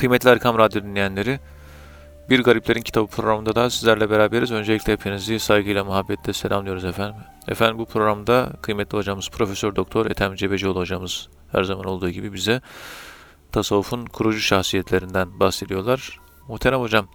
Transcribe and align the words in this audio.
Kıymetli 0.00 0.30
Erkam 0.30 0.58
Radyo 0.58 0.82
dinleyenleri, 0.82 1.40
Bir 2.30 2.42
Gariplerin 2.42 2.82
Kitabı 2.82 3.06
programında 3.06 3.54
da 3.54 3.70
sizlerle 3.70 4.10
beraberiz. 4.10 4.52
Öncelikle 4.52 4.92
hepinizi 4.92 5.40
saygıyla, 5.40 5.84
muhabbetle 5.84 6.32
selamlıyoruz 6.32 6.84
efendim. 6.84 7.20
Efendim 7.48 7.78
bu 7.78 7.86
programda 7.86 8.52
kıymetli 8.62 8.98
hocamız 8.98 9.28
Profesör 9.28 9.76
Doktor 9.76 10.06
Ethem 10.06 10.34
Cebecioğlu 10.34 10.78
hocamız 10.80 11.28
her 11.52 11.64
zaman 11.64 11.84
olduğu 11.84 12.10
gibi 12.10 12.32
bize 12.32 12.60
tasavvufun 13.52 14.06
kurucu 14.06 14.40
şahsiyetlerinden 14.40 15.40
bahsediyorlar. 15.40 16.20
Muhterem 16.48 16.80
hocam, 16.80 17.08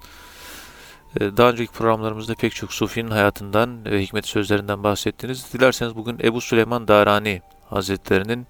e, 1.20 1.38
daha 1.38 1.50
önceki 1.50 1.72
programlarımızda 1.72 2.36
pek 2.36 2.56
çok 2.56 2.74
Sufi'nin 2.74 3.12
hayatından 3.12 3.86
ve 3.86 4.02
hikmet 4.02 4.26
sözlerinden 4.26 4.84
bahsettiniz. 4.84 5.54
Dilerseniz 5.54 5.96
bugün 5.96 6.20
Ebu 6.24 6.42
Süleyman 6.42 6.88
Darani 6.88 7.42
Hazretlerinin 7.70 8.48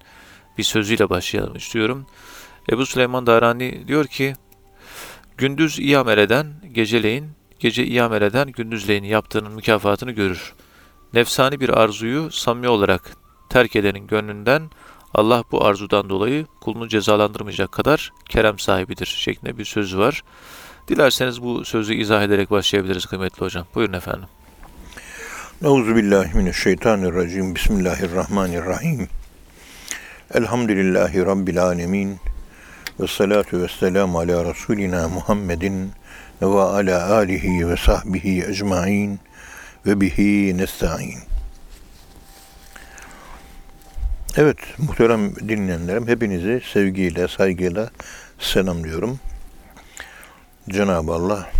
bir 0.58 0.62
sözüyle 0.62 1.10
başlayalım 1.10 1.56
istiyorum. 1.56 2.06
Ebu 2.72 2.86
Süleyman 2.86 3.26
Darani 3.26 3.88
diyor 3.88 4.06
ki, 4.06 4.34
Gündüz 5.38 5.78
iyi 5.78 5.96
eden, 5.96 6.46
geceleyin, 6.72 7.30
gece 7.58 7.84
iyi 7.84 8.00
eden 8.00 8.52
gündüzleyin 8.52 9.04
yaptığının 9.04 9.52
mükafatını 9.52 10.10
görür. 10.10 10.54
Nefsani 11.14 11.60
bir 11.60 11.68
arzuyu 11.68 12.30
samimi 12.30 12.68
olarak 12.68 13.16
terk 13.48 13.76
edenin 13.76 14.06
gönlünden 14.06 14.70
Allah 15.14 15.44
bu 15.52 15.64
arzudan 15.64 16.10
dolayı 16.10 16.46
kulunu 16.60 16.88
cezalandırmayacak 16.88 17.72
kadar 17.72 18.12
kerem 18.28 18.58
sahibidir 18.58 19.06
şeklinde 19.06 19.58
bir 19.58 19.64
sözü 19.64 19.98
var. 19.98 20.22
Dilerseniz 20.88 21.42
bu 21.42 21.64
sözü 21.64 21.94
izah 21.94 22.22
ederek 22.22 22.50
başlayabiliriz 22.50 23.06
kıymetli 23.06 23.40
hocam. 23.40 23.66
Buyurun 23.74 23.92
efendim. 23.92 24.28
Euzubillahimineşşeytanirracim. 25.64 27.54
Bismillahirrahmanirrahim. 27.54 29.08
Elhamdülillahi 30.34 31.26
Rabbil 31.26 31.62
alemin. 31.62 32.16
Ve 33.00 33.06
salatu 33.06 33.62
ve 33.62 33.68
selamu 33.68 34.18
ala 34.18 34.44
Resulina 34.44 35.08
Muhammedin 35.08 35.92
ve 36.42 36.46
ala 36.60 37.14
alihi 37.14 37.68
ve 37.68 37.76
sahbihi 37.76 38.44
ecmain 38.44 39.20
ve 39.86 40.00
bihi 40.00 40.58
nesta'in. 40.58 41.18
Evet, 44.36 44.58
muhterem 44.78 45.36
dinleyenlerim, 45.36 46.08
hepinizi 46.08 46.62
sevgiyle, 46.72 47.28
saygıyla 47.28 47.90
selamlıyorum. 48.38 49.20
Cenab-ı 50.68 51.12
Allah 51.12 51.50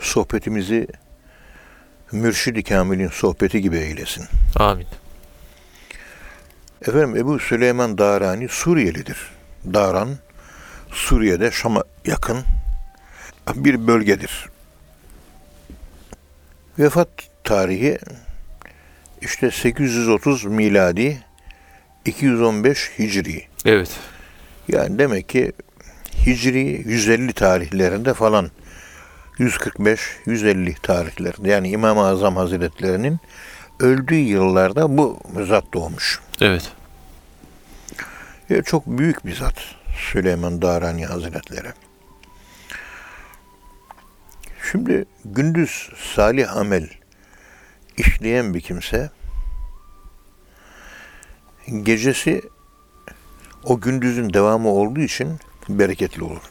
sohbetimizi 0.00 0.86
Mürşid-i 2.12 2.62
Kamil'in 2.62 3.08
sohbeti 3.08 3.62
gibi 3.62 3.76
eylesin. 3.76 4.24
Amin. 4.56 4.86
Efendim 6.82 7.16
Ebu 7.16 7.38
Süleyman 7.38 7.98
Darani 7.98 8.48
Suriyelidir. 8.48 9.37
Daran 9.64 10.08
Suriye'de 10.90 11.50
Şam'a 11.50 11.84
yakın 12.06 12.38
bir 13.54 13.86
bölgedir. 13.86 14.48
Vefat 16.78 17.08
tarihi 17.44 17.98
işte 19.20 19.50
830 19.50 20.44
miladi 20.44 21.22
215 22.04 22.90
hicri. 22.98 23.42
Evet. 23.64 23.90
Yani 24.68 24.98
demek 24.98 25.28
ki 25.28 25.52
hicri 26.26 26.82
150 26.86 27.32
tarihlerinde 27.32 28.14
falan 28.14 28.50
145-150 29.38 30.74
tarihlerinde 30.82 31.50
yani 31.50 31.68
İmam-ı 31.68 32.06
Azam 32.06 32.36
Hazretlerinin 32.36 33.18
öldüğü 33.80 34.14
yıllarda 34.14 34.98
bu 34.98 35.20
zat 35.48 35.64
doğmuş. 35.74 36.20
Evet. 36.40 36.72
Ya 38.48 38.62
çok 38.62 38.86
büyük 38.86 39.26
bir 39.26 39.34
zat 39.34 39.54
Süleyman 40.12 40.62
Darani 40.62 41.06
Hazretleri. 41.06 41.68
Şimdi 44.70 45.04
gündüz 45.24 45.90
salih 46.14 46.56
amel 46.56 46.88
işleyen 47.96 48.54
bir 48.54 48.60
kimse 48.60 49.10
gecesi 51.82 52.42
o 53.64 53.80
gündüzün 53.80 54.32
devamı 54.32 54.68
olduğu 54.68 55.00
için 55.00 55.38
bereketli 55.68 56.24
olur. 56.24 56.42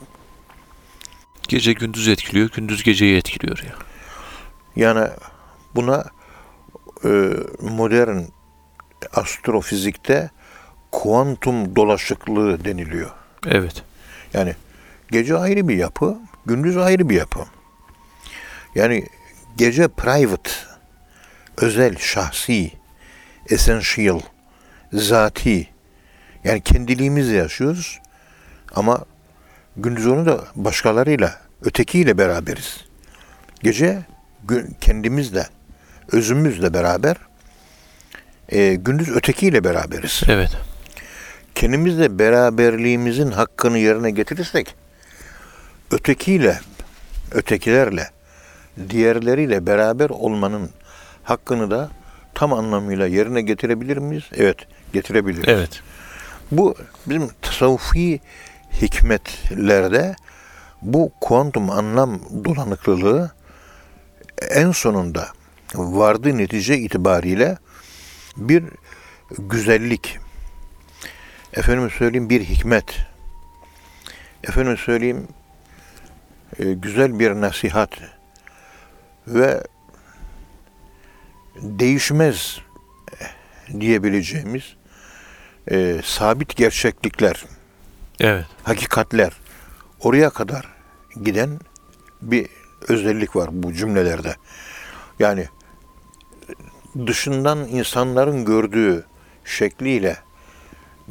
Gece 1.47 1.73
gündüz 1.73 2.07
etkiliyor, 2.07 2.49
gündüz 2.51 2.83
geceyi 2.83 3.17
etkiliyor 3.17 3.63
ya. 3.63 3.75
Yani 4.75 5.09
buna 5.75 6.05
e, 7.05 7.09
modern 7.61 8.23
astrofizikte 9.13 10.29
kuantum 10.91 11.75
dolaşıklığı 11.75 12.65
deniliyor. 12.65 13.11
Evet. 13.47 13.83
Yani 14.33 14.55
gece 15.11 15.37
ayrı 15.37 15.67
bir 15.67 15.75
yapı, 15.77 16.17
gündüz 16.45 16.77
ayrı 16.77 17.09
bir 17.09 17.15
yapı. 17.15 17.39
Yani 18.75 19.05
gece 19.57 19.87
private, 19.87 20.51
özel, 21.57 21.97
şahsi, 21.97 22.71
essential, 23.49 24.19
zati. 24.93 25.67
Yani 26.43 26.61
kendiliğimizle 26.61 27.35
yaşıyoruz 27.35 27.99
ama 28.75 29.05
gündüz 29.77 30.07
onu 30.07 30.25
da 30.25 30.45
başkalarıyla, 30.55 31.41
ötekiyle 31.61 32.17
beraberiz. 32.17 32.85
Gece 33.63 33.99
kendimizle, 34.81 35.47
özümüzle 36.11 36.73
beraber, 36.73 37.15
e, 38.49 38.75
gündüz 38.75 39.09
ötekiyle 39.09 39.63
beraberiz. 39.63 40.21
Evet 40.27 40.51
kendimizle 41.57 42.19
beraberliğimizin 42.19 43.31
hakkını 43.31 43.77
yerine 43.77 44.11
getirirsek 44.11 44.75
ötekiyle, 45.91 46.59
ötekilerle, 47.31 48.09
diğerleriyle 48.89 49.67
beraber 49.67 50.09
olmanın 50.09 50.69
hakkını 51.23 51.71
da 51.71 51.89
tam 52.33 52.53
anlamıyla 52.53 53.07
yerine 53.07 53.41
getirebilir 53.41 53.97
miyiz? 53.97 54.23
Evet, 54.35 54.57
getirebiliriz. 54.93 55.47
Evet. 55.47 55.81
Bu 56.51 56.75
bizim 57.05 57.29
tasavvufi 57.41 58.19
hikmetlerde 58.81 60.15
bu 60.81 61.11
kuantum 61.21 61.69
anlam 61.69 62.19
dolanıklılığı 62.45 63.31
en 64.49 64.71
sonunda 64.71 65.27
vardığı 65.75 66.37
netice 66.37 66.77
itibariyle 66.77 67.57
bir 68.37 68.63
güzellik, 69.39 70.19
efendim 71.53 71.89
söyleyeyim 71.89 72.29
bir 72.29 72.41
hikmet, 72.41 72.97
efendim 74.43 74.77
söyleyeyim 74.77 75.27
e, 76.59 76.73
güzel 76.73 77.19
bir 77.19 77.31
nasihat 77.31 77.89
ve 79.27 79.63
değişmez 81.61 82.59
diyebileceğimiz 83.79 84.75
e, 85.71 86.01
sabit 86.03 86.55
gerçeklikler, 86.55 87.45
evet. 88.19 88.45
hakikatler 88.63 89.33
oraya 89.99 90.29
kadar 90.29 90.65
giden 91.23 91.59
bir 92.21 92.47
özellik 92.87 93.35
var 93.35 93.49
bu 93.51 93.73
cümlelerde. 93.73 94.35
Yani 95.19 95.47
dışından 97.07 97.67
insanların 97.67 98.45
gördüğü 98.45 99.05
şekliyle 99.45 100.26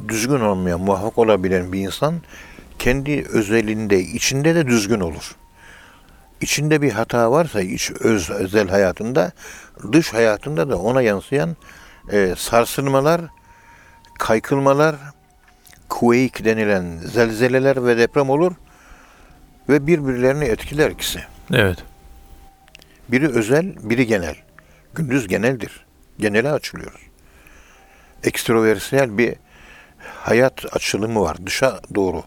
düzgün 0.07 0.39
olmayan, 0.39 0.81
muvaffak 0.81 1.17
olabilen 1.17 1.73
bir 1.73 1.79
insan 1.79 2.21
kendi 2.79 3.25
özelinde, 3.29 3.99
içinde 3.99 4.55
de 4.55 4.67
düzgün 4.67 4.99
olur. 4.99 5.35
İçinde 6.41 6.81
bir 6.81 6.91
hata 6.91 7.31
varsa 7.31 7.61
iç 7.61 7.91
öz, 7.99 8.29
özel 8.29 8.69
hayatında, 8.69 9.31
dış 9.91 10.13
hayatında 10.13 10.69
da 10.69 10.77
ona 10.77 11.01
yansıyan 11.01 11.55
e, 12.11 12.33
sarsılmalar, 12.37 13.21
kaykılmalar, 14.19 14.95
quake 15.89 16.45
denilen 16.45 16.97
zelzeleler 16.97 17.85
ve 17.85 17.97
deprem 17.97 18.29
olur 18.29 18.51
ve 19.69 19.87
birbirlerini 19.87 20.45
etkiler 20.45 20.91
ikisi. 20.91 21.19
Evet. 21.53 21.77
Biri 23.09 23.27
özel, 23.27 23.75
biri 23.89 24.07
genel. 24.07 24.35
Gündüz 24.95 25.27
geneldir. 25.27 25.85
Genele 26.19 26.51
açılıyoruz. 26.51 27.01
Ekstroversiyel 28.23 29.17
bir 29.17 29.35
hayat 30.15 30.75
açılımı 30.75 31.21
var 31.21 31.37
dışa 31.45 31.79
doğru. 31.95 32.23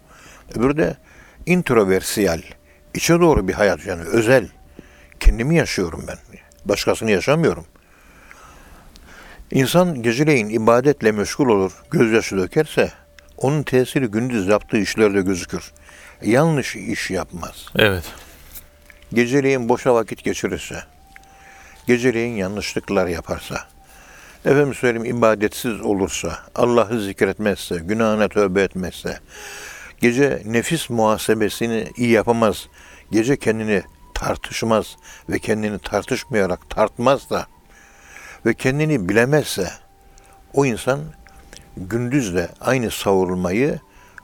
Öbürü 0.54 0.76
de 0.76 0.96
introversiyal, 1.46 2.42
içe 2.94 3.20
doğru 3.20 3.48
bir 3.48 3.52
hayat 3.52 3.86
yani 3.86 4.02
özel. 4.02 4.48
Kendimi 5.20 5.56
yaşıyorum 5.56 6.04
ben. 6.08 6.18
Başkasını 6.64 7.10
yaşamıyorum. 7.10 7.66
İnsan 9.50 10.02
geceleyin 10.02 10.48
ibadetle 10.48 11.12
meşgul 11.12 11.48
olur, 11.48 11.72
gözyaşı 11.90 12.36
dökerse 12.36 12.92
onun 13.36 13.62
tesiri 13.62 14.06
gündüz 14.06 14.46
yaptığı 14.46 14.78
işlerde 14.78 15.20
gözükür. 15.22 15.72
Yanlış 16.22 16.76
iş 16.76 17.10
yapmaz. 17.10 17.66
Evet. 17.78 18.04
Geceleyin 19.12 19.68
boşa 19.68 19.94
vakit 19.94 20.24
geçirirse, 20.24 20.82
geceleyin 21.86 22.36
yanlışlıklar 22.36 23.06
yaparsa, 23.06 23.68
efendim 24.44 24.74
söyleyeyim 24.74 25.16
ibadetsiz 25.18 25.80
olursa, 25.80 26.38
Allah'ı 26.54 27.00
zikretmezse, 27.00 27.76
günahına 27.76 28.28
tövbe 28.28 28.62
etmezse, 28.62 29.18
Gece 30.00 30.42
nefis 30.46 30.90
muhasebesini 30.90 31.88
iyi 31.96 32.10
yapamaz. 32.10 32.68
Gece 33.10 33.36
kendini 33.36 33.82
tartışmaz 34.14 34.96
ve 35.28 35.38
kendini 35.38 35.78
tartışmayarak 35.78 36.70
tartmaz 36.70 37.30
da 37.30 37.46
ve 38.46 38.54
kendini 38.54 39.08
bilemezse 39.08 39.70
o 40.54 40.66
insan 40.66 41.00
gündüz 41.76 42.34
de 42.34 42.48
aynı 42.60 42.90
savrulmayı 42.90 43.78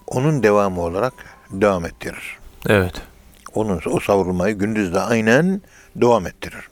onun 0.06 0.42
devamı 0.42 0.80
olarak 0.80 1.14
devam 1.50 1.86
ettirir. 1.86 2.38
Evet. 2.68 2.94
Onun 3.54 3.80
o 3.86 4.00
savrulmayı 4.00 4.54
gündüz 4.54 4.94
de 4.94 5.00
aynen 5.00 5.62
devam 5.96 6.26
ettirir. 6.26 6.68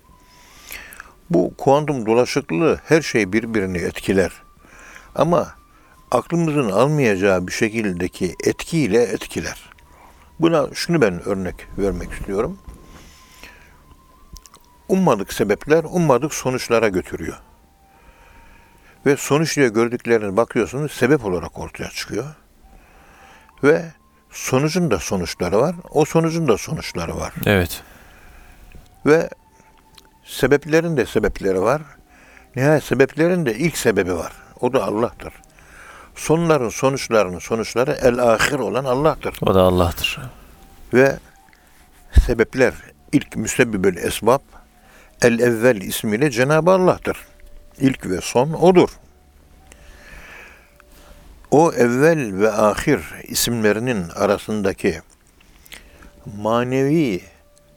Bu 1.31 1.55
kuantum 1.59 2.07
dolaşıklığı 2.07 2.81
her 2.85 3.03
şey 3.03 3.33
birbirini 3.33 3.79
etkiler. 3.79 4.33
Ama 5.15 5.55
aklımızın 6.11 6.71
almayacağı 6.71 7.47
bir 7.47 7.53
şekildeki 7.53 8.35
etkiyle 8.45 9.03
etkiler. 9.03 9.71
Buna 10.41 10.75
şunu 10.75 11.01
ben 11.01 11.29
örnek 11.29 11.55
vermek 11.79 12.13
istiyorum. 12.13 12.59
Ummadık 14.89 15.33
sebepler 15.33 15.85
ummadık 15.85 16.35
sonuçlara 16.35 16.89
götürüyor. 16.89 17.37
Ve 19.07 19.17
sonuç 19.17 19.57
diye 19.57 19.69
gördüklerine 19.69 20.37
bakıyorsunuz 20.37 20.93
sebep 20.93 21.25
olarak 21.25 21.59
ortaya 21.59 21.91
çıkıyor. 21.91 22.25
Ve 23.65 23.93
sonucun 24.31 24.91
da 24.91 24.99
sonuçları 24.99 25.59
var. 25.59 25.77
O 25.91 26.05
sonucun 26.05 26.49
da 26.49 26.59
sonuçları 26.59 27.17
var. 27.17 27.33
Evet. 27.47 27.83
Ve 29.07 29.29
sebeplerin 30.25 30.97
de 30.97 31.07
sebepleri 31.07 31.61
var. 31.61 31.83
Nihayet 32.57 32.85
sebeplerin 32.85 33.47
de 33.47 33.55
ilk 33.55 33.77
sebebi 33.77 34.17
var. 34.17 34.33
O 34.61 34.73
da 34.73 34.85
Allah'tır. 34.85 35.33
Sonların 36.15 36.69
sonuçlarının 36.69 37.39
sonuçları 37.39 37.93
el 37.93 38.19
ahir 38.19 38.59
olan 38.59 38.85
Allah'tır. 38.85 39.39
O 39.43 39.55
da 39.55 39.63
Allah'tır. 39.63 40.21
Ve 40.95 41.19
sebepler 42.27 42.75
ilk 43.13 43.37
müsebbibül 43.37 43.97
esbab 43.97 44.41
el 45.23 45.39
evvel 45.39 45.77
ismiyle 45.77 46.31
Cenab-ı 46.31 46.71
Allah'tır. 46.71 47.17
İlk 47.79 48.07
ve 48.07 48.21
son 48.21 48.53
odur. 48.53 48.89
O 51.51 51.73
evvel 51.73 52.39
ve 52.39 52.53
ahir 52.53 53.01
isimlerinin 53.23 54.09
arasındaki 54.09 55.01
manevi 56.37 57.21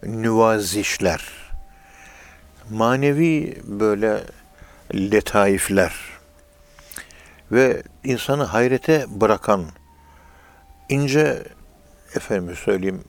nüvazişler, 0.03 1.23
manevi 2.69 3.61
böyle 3.63 4.23
letaifler 4.93 5.95
ve 7.51 7.83
insanı 8.03 8.43
hayrete 8.43 9.05
bırakan 9.09 9.65
ince 10.89 11.43
efendim 12.15 12.55
söyleyeyim 12.55 13.03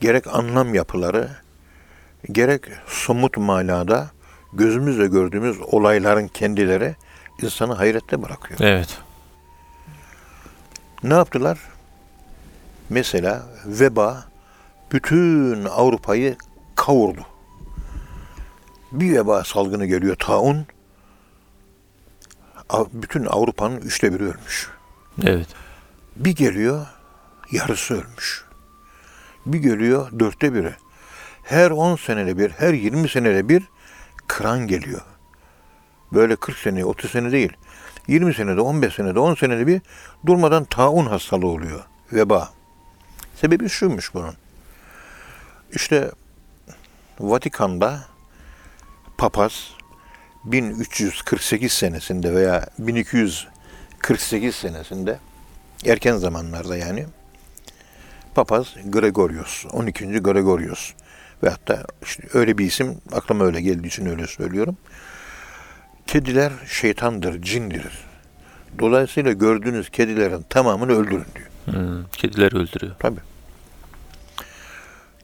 gerek 0.00 0.26
anlam 0.34 0.74
yapıları 0.74 1.30
gerek 2.32 2.62
somut 2.86 3.36
manada 3.36 4.10
gözümüzle 4.52 5.06
gördüğümüz 5.06 5.56
olayların 5.60 6.28
kendileri 6.28 6.96
insanı 7.42 7.74
hayrette 7.74 8.22
bırakıyor. 8.22 8.60
Evet. 8.62 8.98
Ne 11.02 11.14
yaptılar? 11.14 11.58
Mesela 12.90 13.42
veba 13.66 14.24
bütün 14.92 15.64
Avrupa'yı 15.64 16.36
kavurdu. 16.74 17.26
Bir 18.92 19.14
veba 19.14 19.44
salgını 19.44 19.86
geliyor 19.86 20.16
taun. 20.16 20.66
Bütün 22.92 23.24
Avrupa'nın 23.24 23.76
üçte 23.76 24.14
biri 24.14 24.24
ölmüş. 24.24 24.70
Evet. 25.24 25.48
Bir 26.16 26.36
geliyor 26.36 26.86
yarısı 27.52 27.94
ölmüş. 27.94 28.44
Bir 29.46 29.58
geliyor 29.58 30.20
dörtte 30.20 30.54
biri. 30.54 30.74
Her 31.42 31.70
10 31.70 31.96
senede 31.96 32.38
bir, 32.38 32.50
her 32.50 32.74
20 32.74 33.08
senede 33.08 33.48
bir 33.48 33.62
kıran 34.26 34.66
geliyor. 34.66 35.00
Böyle 36.12 36.36
40 36.36 36.58
sene, 36.58 36.84
30 36.84 37.10
sene 37.10 37.32
değil. 37.32 37.52
20 38.08 38.34
senede, 38.34 38.60
15 38.60 38.94
senede, 38.94 39.18
10 39.18 39.34
senede 39.34 39.66
bir 39.66 39.80
durmadan 40.26 40.64
taun 40.64 41.06
hastalığı 41.06 41.46
oluyor. 41.46 41.84
Veba. 42.12 42.48
Sebebi 43.34 43.68
şuymuş 43.68 44.14
bunun. 44.14 44.34
İşte 45.72 46.10
Vatikan'da 47.20 48.00
papaz 49.18 49.70
1348 50.44 51.72
senesinde 51.72 52.34
veya 52.34 52.66
1248 52.78 54.54
senesinde 54.54 55.18
erken 55.86 56.16
zamanlarda 56.16 56.76
yani 56.76 57.06
papaz 58.34 58.74
Gregorios, 58.84 59.66
12. 59.72 60.06
Gregorios 60.06 60.92
ve 61.42 61.48
hatta 61.50 61.84
işte 62.02 62.22
öyle 62.34 62.58
bir 62.58 62.66
isim 62.66 63.00
aklıma 63.12 63.44
öyle 63.44 63.60
geldiği 63.60 63.86
için 63.86 64.06
öyle 64.06 64.26
söylüyorum. 64.26 64.76
Kediler 66.06 66.52
şeytandır, 66.66 67.42
cindir. 67.42 68.04
Dolayısıyla 68.78 69.32
gördüğünüz 69.32 69.90
kedilerin 69.90 70.42
tamamını 70.42 70.92
öldürün 70.92 71.26
diyor. 71.34 71.48
Hmm, 71.64 72.04
kediler 72.12 72.52
öldürüyor. 72.52 72.94
Tabii. 72.98 73.20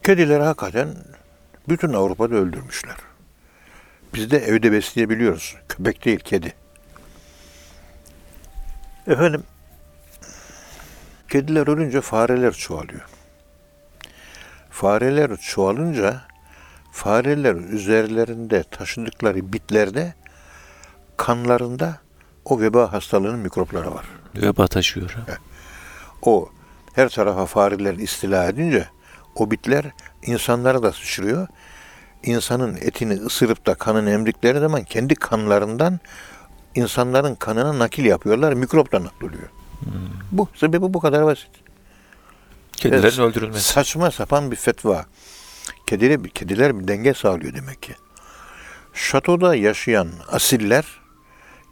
Kedileri 0.03 0.43
hakikaten 0.43 0.87
bütün 1.69 1.93
Avrupa'da 1.93 2.35
öldürmüşler. 2.35 2.95
Biz 4.15 4.31
de 4.31 4.37
evde 4.37 4.71
besleyebiliyoruz. 4.71 5.55
Köpek 5.69 6.05
değil, 6.05 6.19
kedi. 6.19 6.53
Efendim, 9.07 9.43
kediler 11.29 11.67
ölünce 11.67 12.01
fareler 12.01 12.53
çoğalıyor. 12.53 13.01
Fareler 14.69 15.37
çoğalınca 15.37 16.21
fareler 16.91 17.55
üzerlerinde 17.55 18.63
taşıdıkları 18.63 19.53
bitlerde 19.53 20.13
kanlarında 21.17 21.97
o 22.45 22.61
veba 22.61 22.93
hastalığının 22.93 23.39
mikropları 23.39 23.93
var 23.95 24.05
Veba 24.35 24.67
taşıyor. 24.67 25.15
o 26.21 26.49
her 26.93 27.09
tarafa 27.09 27.45
fareler 27.45 27.93
istila 27.93 28.45
edince 28.45 28.87
o 29.35 29.51
bitler 29.51 29.85
insanlara 30.25 30.83
da 30.83 30.91
sıçrıyor. 30.91 31.47
İnsanın 32.25 32.75
etini 32.75 33.13
ısırıp 33.13 33.65
da 33.65 33.75
kanını 33.75 34.09
emdikleri 34.09 34.59
zaman 34.59 34.83
kendi 34.83 35.15
kanlarından 35.15 35.99
insanların 36.75 37.35
kanına 37.35 37.79
nakil 37.79 38.05
yapıyorlar. 38.05 38.53
Mikrop 38.53 38.91
da 38.91 39.03
nakloluyor. 39.03 39.49
Bu 40.31 40.47
sebebi 40.55 40.93
bu 40.93 40.99
kadar 40.99 41.25
basit. 41.25 41.49
Kedilerin 42.71 43.03
Evet. 43.03 43.19
öldürülmesi. 43.19 43.73
Saçma 43.73 44.11
sapan 44.11 44.51
bir 44.51 44.55
fetva. 44.55 45.05
Kediler, 45.87 46.23
kediler 46.23 46.79
bir 46.79 46.87
denge 46.87 47.13
sağlıyor 47.13 47.53
demek 47.53 47.81
ki. 47.81 47.93
Şatoda 48.93 49.55
yaşayan 49.55 50.07
asiller, 50.27 50.85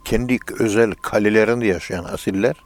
kendi 0.04 0.38
özel 0.58 0.92
kalelerinde 0.92 1.66
yaşayan 1.66 2.04
asiller, 2.04 2.56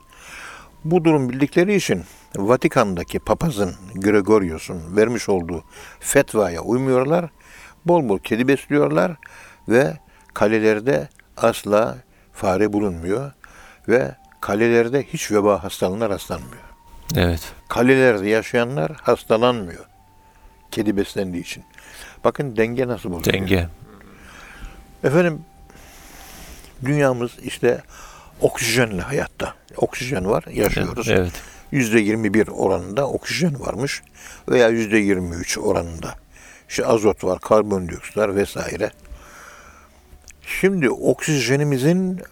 bu 0.84 1.04
durum 1.04 1.28
bildikleri 1.28 1.74
için 1.74 2.04
Vatikan'daki 2.36 3.18
papazın, 3.18 3.74
Gregorios'un 3.94 4.96
vermiş 4.96 5.28
olduğu 5.28 5.64
fetvaya 6.00 6.60
uymuyorlar. 6.60 7.30
Bol 7.88 8.08
bol 8.08 8.18
kedi 8.18 8.48
besliyorlar 8.48 9.12
ve 9.68 9.96
kalelerde 10.34 11.08
asla 11.36 11.96
fare 12.32 12.72
bulunmuyor 12.72 13.32
ve 13.88 14.14
kalelerde 14.40 15.02
hiç 15.02 15.32
veba 15.32 15.64
hastalığına 15.64 16.10
rastlanmıyor. 16.10 16.62
Evet. 17.16 17.52
Kalelerde 17.68 18.28
yaşayanlar 18.28 18.92
hastalanmıyor. 18.92 19.84
Kedi 20.70 20.96
beslendiği 20.96 21.42
için. 21.42 21.64
Bakın 22.24 22.56
denge 22.56 22.88
nasıl 22.88 23.10
bulunuyor. 23.10 23.32
Denge. 23.32 23.68
Efendim 25.04 25.44
dünyamız 26.84 27.30
işte 27.42 27.82
oksijenle 28.40 29.02
hayatta. 29.02 29.54
Oksijen 29.76 30.30
var, 30.30 30.44
yaşıyoruz. 30.52 31.08
Evet. 31.08 31.32
Yüzde 31.72 32.00
21 32.00 32.48
oranında 32.48 33.08
oksijen 33.08 33.60
varmış 33.60 34.02
veya 34.48 34.68
yüzde 34.68 34.98
23 34.98 35.58
oranında. 35.58 36.14
İşte 36.68 36.86
azot 36.86 37.24
var, 37.24 37.40
karbondioksit 37.40 38.16
var 38.16 38.36
vesaire. 38.36 38.90
Şimdi 40.60 40.90
oksijenimizin 40.90 42.22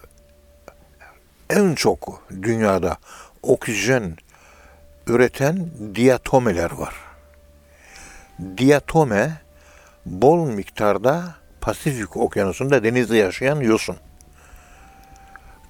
en 1.49 1.75
çok 1.75 2.23
dünyada 2.41 2.97
oksijen 3.43 4.17
üreten 5.07 5.69
diatomeler 5.95 6.71
var. 6.71 6.95
Diatome 8.57 9.31
bol 10.05 10.47
miktarda 10.47 11.35
Pasifik 11.61 12.17
okyanusunda 12.17 12.83
denizde 12.83 13.17
yaşayan 13.17 13.59
yosun. 13.59 13.97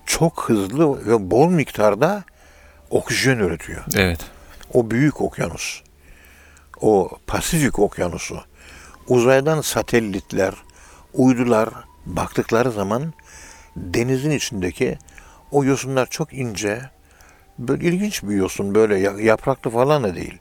Çok 0.05 0.49
hızlı 0.49 1.07
ve 1.07 1.31
bol 1.31 1.49
miktarda 1.49 2.23
oksijen 2.89 3.37
üretiyor. 3.37 3.83
Evet. 3.95 4.19
O 4.73 4.91
büyük 4.91 5.21
okyanus, 5.21 5.81
o 6.81 7.09
Pasifik 7.27 7.79
okyanusu, 7.79 8.43
uzaydan 9.07 9.61
satellitler, 9.61 10.53
uydular 11.13 11.69
baktıkları 12.05 12.71
zaman 12.71 13.13
denizin 13.75 14.31
içindeki 14.31 14.97
o 15.51 15.63
yosunlar 15.63 16.05
çok 16.05 16.33
ince, 16.33 16.81
Böyle 17.59 17.85
ilginç 17.85 18.23
bir 18.23 18.35
yosun 18.35 18.75
böyle 18.75 18.97
ya- 18.97 19.19
yapraklı 19.19 19.71
falan 19.71 20.03
da 20.03 20.15
değil. 20.15 20.37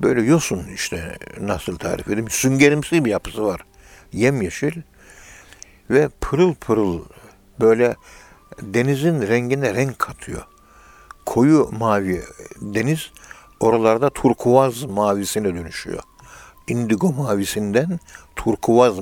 Böyle 0.00 0.22
yosun 0.22 0.66
işte 0.74 1.18
nasıl 1.40 1.76
tarif 1.76 2.08
edeyim 2.08 2.30
süngerimsi 2.30 3.04
bir 3.04 3.10
yapısı 3.10 3.44
var. 3.44 3.60
Yemyeşil 4.12 4.82
ve 5.90 6.08
pırıl 6.20 6.54
pırıl 6.54 7.04
böyle 7.60 7.96
denizin 8.62 9.22
rengine 9.22 9.74
renk 9.74 9.98
katıyor. 9.98 10.42
Koyu 11.26 11.70
mavi 11.78 12.22
deniz 12.60 13.10
oralarda 13.60 14.10
turkuaz 14.10 14.82
mavisine 14.82 15.54
dönüşüyor. 15.54 16.02
Indigo 16.70 17.12
mavisinden 17.12 18.00
turkuaz 18.36 19.00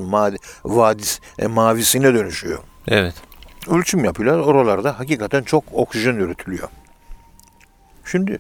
vadis, 0.65 1.21
e, 1.39 1.47
mavisine 1.47 2.15
dönüşüyor. 2.15 2.59
Evet. 2.89 3.15
Ölçüm 3.69 4.05
yapıyorlar. 4.05 4.45
Oralarda 4.45 4.99
hakikaten 4.99 5.43
çok 5.43 5.65
oksijen 5.73 6.15
üretiliyor. 6.15 6.69
Şimdi 8.05 8.39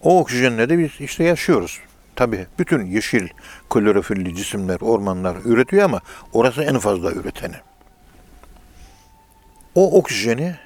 o 0.00 0.20
oksijenle 0.20 0.68
de 0.68 0.78
biz 0.78 0.90
işte 0.98 1.24
yaşıyoruz. 1.24 1.80
Tabii 2.16 2.46
bütün 2.58 2.86
yeşil 2.86 3.28
klorofilli 3.70 4.36
cisimler, 4.36 4.80
ormanlar 4.80 5.36
üretiyor 5.44 5.82
ama 5.82 6.00
orası 6.32 6.62
en 6.62 6.78
fazla 6.78 7.12
üreteni. 7.12 7.56
O 9.74 9.98
oksijeni 9.98 10.56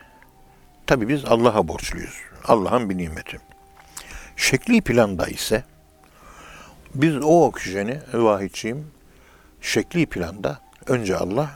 tabii 0.86 1.08
biz 1.08 1.24
Allah'a 1.24 1.68
borçluyuz. 1.68 2.14
Allah'ın 2.44 2.90
bir 2.90 2.98
nimeti. 2.98 3.38
Şekli 4.36 4.80
planda 4.80 5.26
ise 5.26 5.64
biz 6.94 7.16
o 7.16 7.44
oksijeni 7.46 8.00
vahidçiyim 8.12 8.86
şekli 9.60 10.06
planda 10.06 10.60
önce 10.86 11.16
Allah 11.16 11.50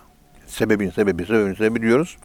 sebebin 0.47 0.91
sebebi 0.91 1.27
sebebin 1.27 1.55
sebebi 1.55 1.83
diyoruz. 1.83 2.17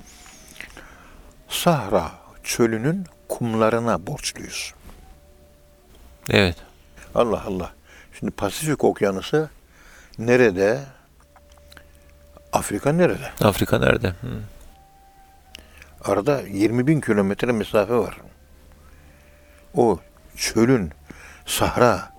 Sahra 1.49 2.11
çölünün 2.43 3.05
kumlarına 3.29 4.07
borçluyuz. 4.07 4.73
Evet. 6.29 6.55
Allah 7.15 7.43
Allah. 7.47 7.73
Şimdi 8.19 8.31
Pasifik 8.31 8.83
Okyanusu 8.83 9.49
nerede? 10.19 10.79
Afrika 12.53 12.91
nerede? 12.91 13.31
Afrika 13.41 13.79
nerede? 13.79 14.07
Hı. 14.07 14.41
Arada 16.03 16.41
20 16.41 16.87
bin 16.87 17.01
kilometre 17.01 17.51
mesafe 17.51 17.93
var. 17.93 18.17
O 19.75 19.99
çölün, 20.37 20.91
Sahra, 21.45 22.11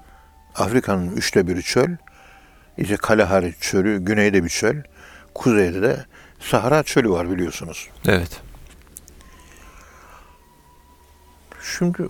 Afrika'nın 0.59 1.17
üçte 1.17 1.47
biri 1.47 1.63
çöl. 1.63 1.89
İşte 2.79 2.97
Kalahari 2.97 3.55
çölü, 3.61 4.05
güneyde 4.05 4.45
bir 4.45 4.49
çöl. 4.49 4.77
Kuzeyde 5.35 5.83
de 5.83 6.05
Sahra 6.41 6.83
çölü 6.83 7.11
var 7.11 7.31
biliyorsunuz. 7.31 7.89
Evet. 8.07 8.41
Şimdi 11.79 12.03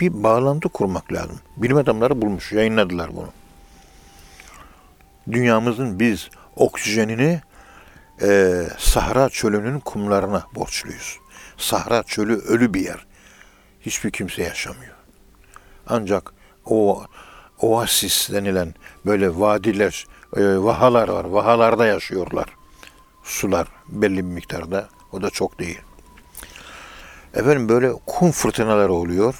bir 0.00 0.22
bağlantı 0.22 0.68
kurmak 0.68 1.12
lazım. 1.12 1.40
Bilim 1.56 1.76
adamları 1.76 2.22
bulmuş, 2.22 2.52
yayınladılar 2.52 3.16
bunu. 3.16 3.28
Dünyamızın 5.32 6.00
biz 6.00 6.30
oksijenini 6.56 7.40
e, 8.22 8.62
Sahra 8.78 9.28
çölünün 9.28 9.80
kumlarına 9.80 10.46
borçluyuz. 10.54 11.18
Sahra 11.56 12.02
çölü 12.02 12.36
ölü 12.36 12.74
bir 12.74 12.80
yer. 12.80 13.06
Hiçbir 13.80 14.10
kimse 14.10 14.42
yaşamıyor. 14.42 14.94
Ancak 15.86 16.32
o 16.64 17.04
oasis 17.62 18.32
denilen 18.32 18.74
böyle 19.06 19.38
vadiler, 19.38 20.06
e, 20.36 20.40
vahalar 20.42 21.08
var. 21.08 21.24
Vahalarda 21.24 21.86
yaşıyorlar. 21.86 22.46
Sular 23.24 23.68
belli 23.88 24.16
bir 24.16 24.32
miktarda. 24.32 24.88
O 25.12 25.22
da 25.22 25.30
çok 25.30 25.58
değil. 25.58 25.80
Efendim 27.34 27.68
böyle 27.68 27.92
kum 28.06 28.30
fırtınaları 28.30 28.92
oluyor. 28.92 29.34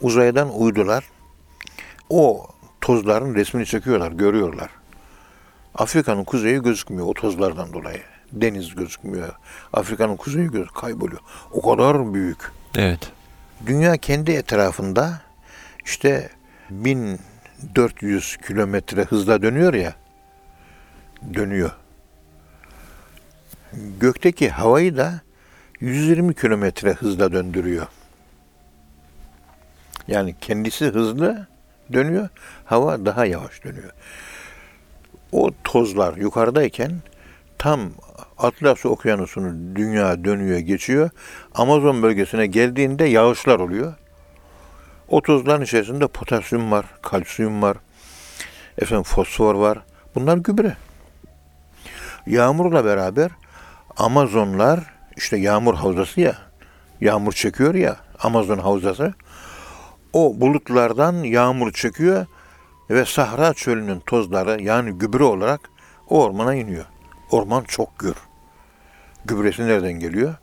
Uzaydan 0.00 0.60
uydular. 0.60 1.04
O 2.08 2.46
tozların 2.80 3.34
resmini 3.34 3.66
çekiyorlar, 3.66 4.12
görüyorlar. 4.12 4.70
Afrika'nın 5.74 6.24
kuzeyi 6.24 6.62
gözükmüyor 6.62 7.06
o 7.06 7.14
tozlardan 7.14 7.72
dolayı. 7.72 8.02
Deniz 8.32 8.74
gözükmüyor. 8.74 9.32
Afrika'nın 9.72 10.16
kuzeyi 10.16 10.50
göz 10.50 10.70
kayboluyor. 10.70 11.20
O 11.52 11.70
kadar 11.70 12.14
büyük. 12.14 12.52
Evet. 12.76 13.12
Dünya 13.66 13.96
kendi 13.96 14.32
etrafında 14.32 15.20
işte 15.84 16.30
1400 16.70 18.36
kilometre 18.36 19.04
hızla 19.04 19.42
dönüyor 19.42 19.74
ya. 19.74 19.94
Dönüyor. 21.34 21.70
Gökteki 24.00 24.50
havayı 24.50 24.96
da 24.96 25.20
120 25.80 26.34
kilometre 26.34 26.92
hızla 26.92 27.32
döndürüyor. 27.32 27.86
Yani 30.08 30.34
kendisi 30.40 30.84
hızlı 30.86 31.46
dönüyor, 31.92 32.28
hava 32.64 33.06
daha 33.06 33.26
yavaş 33.26 33.64
dönüyor. 33.64 33.90
O 35.32 35.50
tozlar 35.64 36.16
yukarıdayken 36.16 36.92
tam 37.58 37.80
Atlas 38.38 38.86
Okyanusu'nu 38.86 39.76
dünya 39.76 40.24
dönüyor, 40.24 40.58
geçiyor. 40.58 41.10
Amazon 41.54 42.02
bölgesine 42.02 42.46
geldiğinde 42.46 43.04
yağışlar 43.04 43.58
oluyor. 43.58 43.94
O 45.10 45.22
tozların 45.22 45.62
içerisinde 45.62 46.06
potasyum 46.06 46.70
var, 46.70 46.86
kalsiyum 47.02 47.62
var, 47.62 47.76
efendim 48.78 49.02
fosfor 49.02 49.54
var. 49.54 49.78
Bunlar 50.14 50.36
gübre. 50.36 50.76
Yağmurla 52.26 52.84
beraber 52.84 53.30
Amazonlar 53.96 54.80
işte 55.16 55.36
yağmur 55.36 55.74
havzası 55.74 56.20
ya, 56.20 56.34
yağmur 57.00 57.32
çekiyor 57.32 57.74
ya 57.74 57.96
Amazon 58.22 58.58
havzası. 58.58 59.14
O 60.12 60.40
bulutlardan 60.40 61.14
yağmur 61.14 61.72
çekiyor 61.72 62.26
ve 62.90 63.04
Sahra 63.04 63.54
çölünün 63.54 64.00
tozları 64.00 64.62
yani 64.62 64.92
gübre 64.92 65.24
olarak 65.24 65.60
o 66.08 66.24
ormana 66.24 66.54
iniyor. 66.54 66.84
Orman 67.30 67.64
çok 67.64 67.98
gür. 67.98 68.16
Gübresi 69.24 69.66
nereden 69.66 69.92
geliyor? 69.92 70.34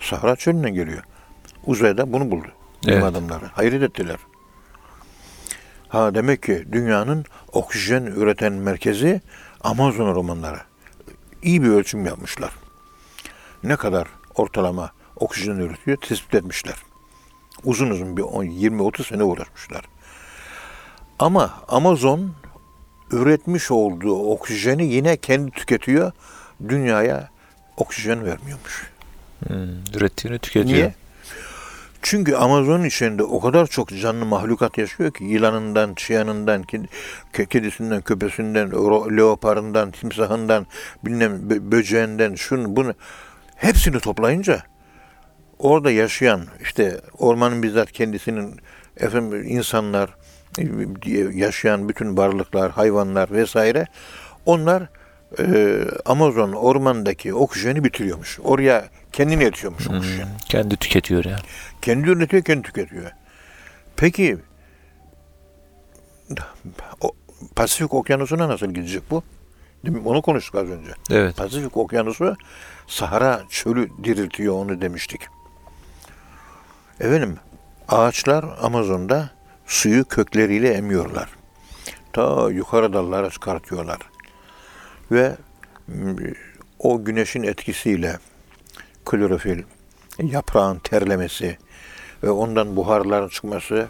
Sahra 0.00 0.36
çölünden 0.36 0.74
geliyor. 0.74 1.02
Uzayda 1.66 2.12
bunu 2.12 2.30
buldu. 2.30 2.48
Bilim 2.86 2.98
Evet. 2.98 3.04
adamları. 3.04 3.46
Hayret 3.46 3.82
ettiler. 3.82 4.16
Ha 5.88 6.14
demek 6.14 6.42
ki 6.42 6.64
dünyanın 6.72 7.24
oksijen 7.52 8.02
üreten 8.02 8.52
merkezi 8.52 9.20
Amazon 9.60 10.06
ormanları. 10.06 10.58
İyi 11.42 11.62
bir 11.62 11.68
ölçüm 11.68 12.06
yapmışlar. 12.06 12.50
Ne 13.62 13.76
kadar 13.76 14.08
ortalama 14.34 14.90
oksijen 15.16 15.56
üretiyor 15.56 15.96
tespit 15.96 16.34
etmişler. 16.34 16.74
Uzun 17.64 17.90
uzun 17.90 18.16
bir 18.16 18.22
10, 18.22 18.44
20-30 18.44 19.08
sene 19.08 19.22
uğraşmışlar. 19.22 19.84
Ama 21.18 21.54
Amazon 21.68 22.32
üretmiş 23.12 23.70
olduğu 23.70 24.30
oksijeni 24.30 24.86
yine 24.86 25.16
kendi 25.16 25.50
tüketiyor. 25.50 26.12
Dünyaya 26.68 27.30
oksijen 27.76 28.24
vermiyormuş. 28.24 28.90
Hmm, 29.46 29.56
ürettiğini 29.94 30.38
tüketiyor. 30.38 30.66
Niye? 30.76 30.94
Çünkü 32.08 32.34
Amazon'un 32.34 32.84
içinde 32.84 33.22
o 33.22 33.40
kadar 33.40 33.66
çok 33.66 33.88
canlı 33.88 34.26
mahlukat 34.26 34.78
yaşıyor 34.78 35.12
ki 35.12 35.24
yılanından, 35.24 35.94
çıyanından, 35.94 36.62
ked- 36.62 36.86
ke- 37.32 37.46
kedisinden, 37.46 38.02
köpesinden, 38.02 38.70
leoparından, 39.16 39.90
timsahından, 39.90 40.66
bilmem 41.04 41.32
bö- 41.32 41.72
böceğinden, 41.72 42.34
şunu 42.34 42.76
bunu 42.76 42.94
hepsini 43.56 44.00
toplayınca 44.00 44.62
orada 45.58 45.90
yaşayan 45.90 46.42
işte 46.62 47.00
ormanın 47.18 47.62
bizzat 47.62 47.92
kendisinin 47.92 48.60
efendim 48.96 49.44
insanlar 49.46 50.10
e, 50.58 51.18
yaşayan 51.32 51.88
bütün 51.88 52.16
varlıklar, 52.16 52.70
hayvanlar 52.70 53.30
vesaire 53.30 53.86
onlar 54.44 54.88
e, 55.38 55.78
Amazon 56.04 56.52
ormandaki 56.52 57.34
oksijeni 57.34 57.84
bitiriyormuş. 57.84 58.38
Oraya 58.44 58.88
kendini 59.16 59.46
oksijen. 59.46 59.70
Hmm, 59.70 60.36
kendi 60.48 60.76
tüketiyor 60.76 61.24
yani. 61.24 61.40
Kendi 61.82 62.08
üretiyor, 62.08 62.42
kendi 62.44 62.62
tüketiyor. 62.62 63.10
Peki 63.96 64.38
o, 67.00 67.12
Pasifik 67.56 67.94
Okyanusu'na 67.94 68.48
nasıl 68.48 68.66
gidecek 68.66 69.02
bu? 69.10 69.22
Değil 69.84 69.96
mi? 69.96 70.08
Onu 70.08 70.22
konuştuk 70.22 70.54
az 70.54 70.68
önce. 70.68 70.90
Evet. 71.10 71.36
Pasifik 71.36 71.76
Okyanusu 71.76 72.36
Sahara 72.86 73.42
çölü 73.48 73.88
diriltiyor 74.04 74.54
onu 74.54 74.80
demiştik. 74.80 75.20
Efendim 77.00 77.38
ağaçlar 77.88 78.44
Amazon'da 78.62 79.30
suyu 79.66 80.04
kökleriyle 80.04 80.72
emiyorlar. 80.72 81.28
Ta 82.12 82.50
yukarı 82.50 82.92
dallara 82.92 83.30
çıkartıyorlar. 83.30 83.98
Ve 85.10 85.36
o 86.78 87.04
güneşin 87.04 87.42
etkisiyle 87.42 88.18
klorofil, 89.06 89.62
yaprağın 90.22 90.78
terlemesi 90.78 91.58
ve 92.22 92.30
ondan 92.30 92.76
buharların 92.76 93.28
çıkması 93.28 93.86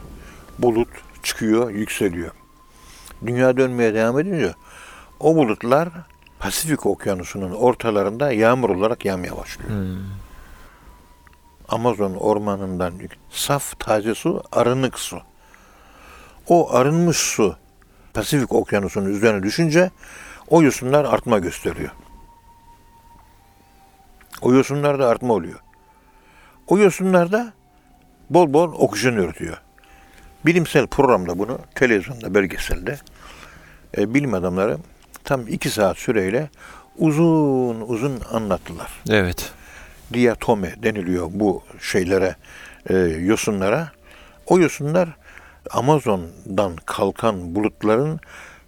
bulut 0.58 0.88
çıkıyor, 1.22 1.70
yükseliyor. 1.70 2.30
Dünya 3.26 3.56
dönmeye 3.56 3.94
devam 3.94 4.18
edince 4.18 4.54
o 5.20 5.36
bulutlar 5.36 5.88
Pasifik 6.38 6.86
Okyanusu'nun 6.86 7.52
ortalarında 7.52 8.32
yağmur 8.32 8.70
olarak 8.70 9.04
yağmaya 9.04 9.36
başlıyor. 9.36 9.70
Hmm, 9.70 9.98
Amazon 11.68 12.14
ormanından 12.14 12.94
saf 13.30 13.78
taze 13.80 14.14
su, 14.14 14.42
arınık 14.52 14.98
su. 14.98 15.20
O 16.48 16.74
arınmış 16.74 17.16
su 17.16 17.56
Pasifik 18.14 18.52
Okyanusu'nun 18.52 19.10
üzerine 19.10 19.42
düşünce 19.42 19.90
o 20.48 20.62
yosunlar 20.62 21.04
artma 21.04 21.38
gösteriyor. 21.38 21.90
O 24.42 24.52
yosunlarda 24.52 25.08
artma 25.08 25.34
oluyor. 25.34 25.60
O 26.66 26.78
yosunlarda 26.78 27.52
bol 28.30 28.52
bol 28.52 28.72
oksijen 28.72 29.12
üretiyor. 29.12 29.56
Bilimsel 30.46 30.86
programda 30.86 31.38
bunu 31.38 31.58
televizyonda, 31.74 32.34
belgeselde 32.34 32.98
e, 33.98 34.14
bilim 34.14 34.34
adamları 34.34 34.78
tam 35.24 35.48
iki 35.48 35.70
saat 35.70 35.98
süreyle 35.98 36.48
uzun 36.98 37.80
uzun 37.80 38.20
anlattılar. 38.32 38.90
Evet. 39.10 39.52
Diatome 40.14 40.74
deniliyor 40.82 41.28
bu 41.30 41.62
şeylere, 41.80 42.36
e, 42.90 42.96
yosunlara. 42.98 43.90
O 44.46 44.58
yosunlar 44.58 45.08
Amazon'dan 45.70 46.76
kalkan 46.86 47.54
bulutların 47.54 48.20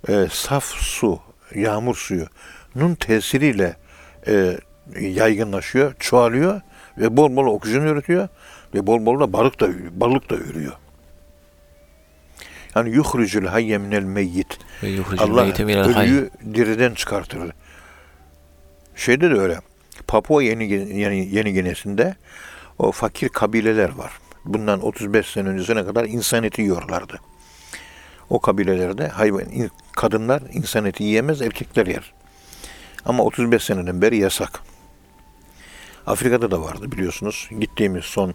e, 0.08 0.26
saf 0.30 0.64
su, 0.64 1.20
yağmur 1.54 1.96
suyunun 1.96 2.94
tesiriyle 3.00 3.76
e, 4.26 4.58
yaygınlaşıyor, 5.00 5.94
çoğalıyor 5.98 6.60
ve 6.98 7.16
bol 7.16 7.36
bol 7.36 7.46
oksijen 7.46 7.80
üretiyor 7.80 8.28
ve 8.74 8.86
bol 8.86 9.06
bol 9.06 9.20
da 9.20 9.32
balık 9.32 9.60
da 9.60 9.68
balık 10.00 10.30
da 10.30 10.34
ürüyor. 10.36 10.72
Yani 12.74 12.90
yuhricül 12.90 13.46
hayye 13.46 13.78
minel 13.78 14.02
meyyit. 14.02 14.58
Allah 15.18 15.46
ölüyü 16.02 16.30
diriden 16.54 16.94
çıkartır. 16.94 17.40
Şeyde 18.96 19.30
de 19.30 19.34
öyle. 19.34 19.58
Papua 20.06 20.42
Yeni, 20.42 20.72
Yeni, 20.72 21.28
Yeni 21.34 21.52
Gine'sinde 21.52 22.16
o 22.78 22.92
fakir 22.92 23.28
kabileler 23.28 23.90
var. 23.90 24.12
Bundan 24.44 24.82
35 24.86 25.26
sene 25.26 25.48
öncesine 25.48 25.84
kadar 25.84 26.04
insan 26.04 26.44
eti 26.44 26.62
yiyorlardı. 26.62 27.20
O 28.30 28.40
kabilelerde 28.40 29.08
hayvan, 29.08 29.44
kadınlar 29.92 30.42
insan 30.52 30.84
eti 30.84 31.04
yiyemez, 31.04 31.42
erkekler 31.42 31.86
yer. 31.86 32.12
Ama 33.04 33.22
35 33.22 33.62
seneden 33.62 34.02
beri 34.02 34.16
yasak. 34.16 34.60
Afrika'da 36.08 36.50
da 36.50 36.62
vardı 36.62 36.92
biliyorsunuz. 36.92 37.48
Gittiğimiz 37.60 38.04
son 38.04 38.34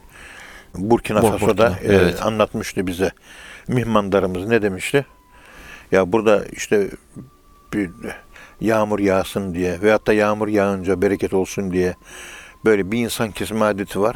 Burkina 0.75 1.19
Bur- 1.19 1.31
Faso'da 1.39 1.69
Burkina, 1.69 1.93
e, 1.93 1.95
evet. 1.95 2.21
anlatmıştı 2.25 2.87
bize. 2.87 3.11
Mihmandarımız 3.67 4.47
ne 4.47 4.61
demişti? 4.61 5.05
Ya 5.91 6.11
burada 6.11 6.45
işte 6.45 6.89
bir 7.73 7.89
yağmur 8.61 8.99
yağsın 8.99 9.53
diye 9.53 9.81
veyahut 9.81 10.07
da 10.07 10.13
yağmur 10.13 10.47
yağınca 10.47 11.01
bereket 11.01 11.33
olsun 11.33 11.71
diye 11.73 11.95
böyle 12.65 12.91
bir 12.91 12.97
insan 12.99 13.31
kesme 13.31 13.65
adeti 13.65 13.99
var. 14.01 14.15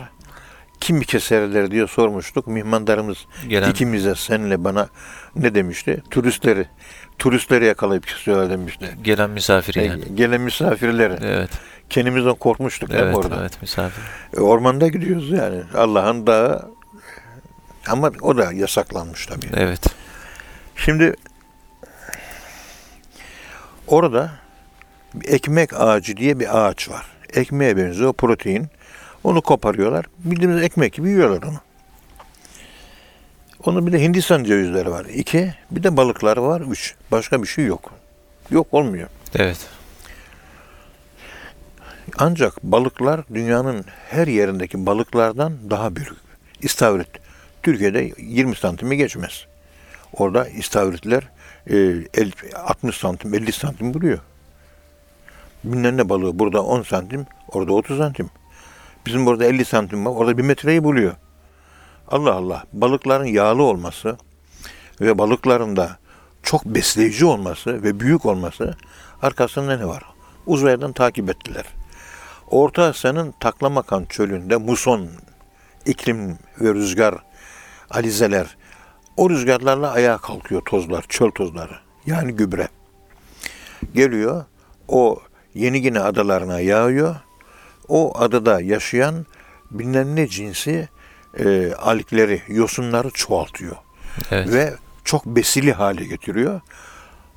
Kim 0.79 1.01
keserler 1.01 1.71
diye 1.71 1.87
sormuştuk. 1.87 2.47
Mihmandarımız 2.47 3.17
Gelen 3.49 3.71
ikimize 3.71 4.15
senle 4.15 4.63
bana 4.63 4.89
ne 5.35 5.55
demişti? 5.55 6.03
Turistleri 6.11 6.67
turistleri 7.19 7.65
yakalayıp 7.65 8.07
kesiyorlar 8.07 8.49
demişti. 8.49 8.89
gelen 9.03 9.29
misafir 9.29 9.75
E, 9.75 9.83
yani. 9.85 10.15
Gelen 10.15 10.41
misafirleri. 10.41 11.15
Evet. 11.21 11.49
Kendimizden 11.89 12.33
korkmuştuk 12.35 12.89
değil 12.89 13.01
mi 13.01 13.05
Evet, 13.05 13.15
orada? 13.17 13.37
evet 13.41 13.61
misafir. 13.61 14.03
E, 14.37 14.39
Ormanda 14.39 14.87
gidiyoruz 14.87 15.31
yani. 15.31 15.61
Allah'ın 15.75 16.27
dağı. 16.27 16.71
Ama 17.89 18.11
o 18.21 18.37
da 18.37 18.53
yasaklanmış 18.53 19.25
tabii. 19.25 19.49
Evet. 19.55 19.81
Şimdi 20.75 21.13
orada 23.87 24.31
ekmek 25.23 25.73
ağacı 25.73 26.17
diye 26.17 26.39
bir 26.39 26.57
ağaç 26.67 26.89
var. 26.89 27.05
Ekmeğe 27.33 27.77
benziyor 27.77 28.13
protein. 28.13 28.67
Onu 29.23 29.41
koparıyorlar. 29.41 30.05
Bildiğimiz 30.19 30.63
ekmek 30.63 30.93
gibi 30.93 31.09
yiyorlar 31.09 31.43
onu. 31.43 31.57
Onun 33.65 33.87
bir 33.87 33.93
de 33.93 34.01
Hindistan 34.01 34.43
cevizleri 34.43 34.91
var. 34.91 35.05
İki. 35.05 35.53
Bir 35.71 35.83
de 35.83 35.97
balıklar 35.97 36.37
var. 36.37 36.61
Üç. 36.71 36.95
Başka 37.11 37.41
bir 37.43 37.47
şey 37.47 37.65
yok. 37.65 37.91
Yok 38.51 38.67
olmuyor. 38.71 39.07
Evet. 39.35 39.57
Ancak 42.19 42.63
balıklar 42.63 43.21
dünyanın 43.33 43.85
her 44.09 44.27
yerindeki 44.27 44.85
balıklardan 44.85 45.53
daha 45.69 45.95
büyük. 45.95 46.13
İstavrit. 46.61 47.07
Türkiye'de 47.63 48.11
20 48.17 48.55
santimi 48.55 48.97
geçmez. 48.97 49.45
Orada 50.13 50.47
istavritler 50.49 51.29
e, 51.69 51.75
el- 52.13 52.31
60 52.55 52.97
santim, 52.97 53.33
50 53.33 53.51
santim 53.51 53.93
buluyor. 53.93 54.19
Bilmem 55.63 55.97
ne 55.97 56.09
balığı 56.09 56.39
burada 56.39 56.63
10 56.63 56.81
santim, 56.81 57.25
orada 57.47 57.73
30 57.73 57.97
santim. 57.97 58.29
Bizim 59.05 59.25
burada 59.25 59.45
50 59.45 59.65
santim 59.65 60.05
var, 60.05 60.11
orada 60.11 60.37
bir 60.37 60.43
metreyi 60.43 60.83
buluyor. 60.83 61.13
Allah 62.07 62.33
Allah. 62.33 62.63
Balıkların 62.73 63.25
yağlı 63.25 63.63
olması 63.63 64.17
ve 65.01 65.17
balıkların 65.17 65.75
da 65.75 65.97
çok 66.43 66.65
besleyici 66.65 67.25
olması 67.25 67.83
ve 67.83 67.99
büyük 67.99 68.25
olması 68.25 68.75
arkasında 69.21 69.77
ne 69.77 69.85
var? 69.87 70.03
Uzaydan 70.45 70.93
takip 70.93 71.29
ettiler. 71.29 71.65
Orta 72.51 72.83
Asya'nın 72.83 73.33
Taklamakan 73.39 74.05
çölünde 74.05 74.57
muson, 74.57 75.09
iklim 75.85 76.37
ve 76.61 76.73
rüzgar, 76.73 77.15
alizeler, 77.89 78.57
o 79.17 79.29
rüzgarlarla 79.29 79.91
ayağa 79.91 80.17
kalkıyor 80.17 80.61
tozlar, 80.61 81.05
çöl 81.09 81.31
tozları. 81.31 81.75
Yani 82.05 82.31
gübre. 82.31 82.67
Geliyor, 83.93 84.45
o 84.87 85.19
Yeni 85.53 85.81
Gine 85.81 85.99
adalarına 85.99 86.59
yağıyor. 86.59 87.15
O 87.87 88.19
adada 88.19 88.61
yaşayan 88.61 89.25
bilmem 89.71 90.15
ne 90.15 90.27
cinsi 90.27 90.89
e, 91.39 91.73
algleri, 91.73 92.41
yosunları 92.47 93.09
çoğaltıyor 93.09 93.75
Evet. 94.31 94.53
ve 94.53 94.73
çok 95.03 95.25
besili 95.25 95.73
hale 95.73 96.05
getiriyor. 96.05 96.61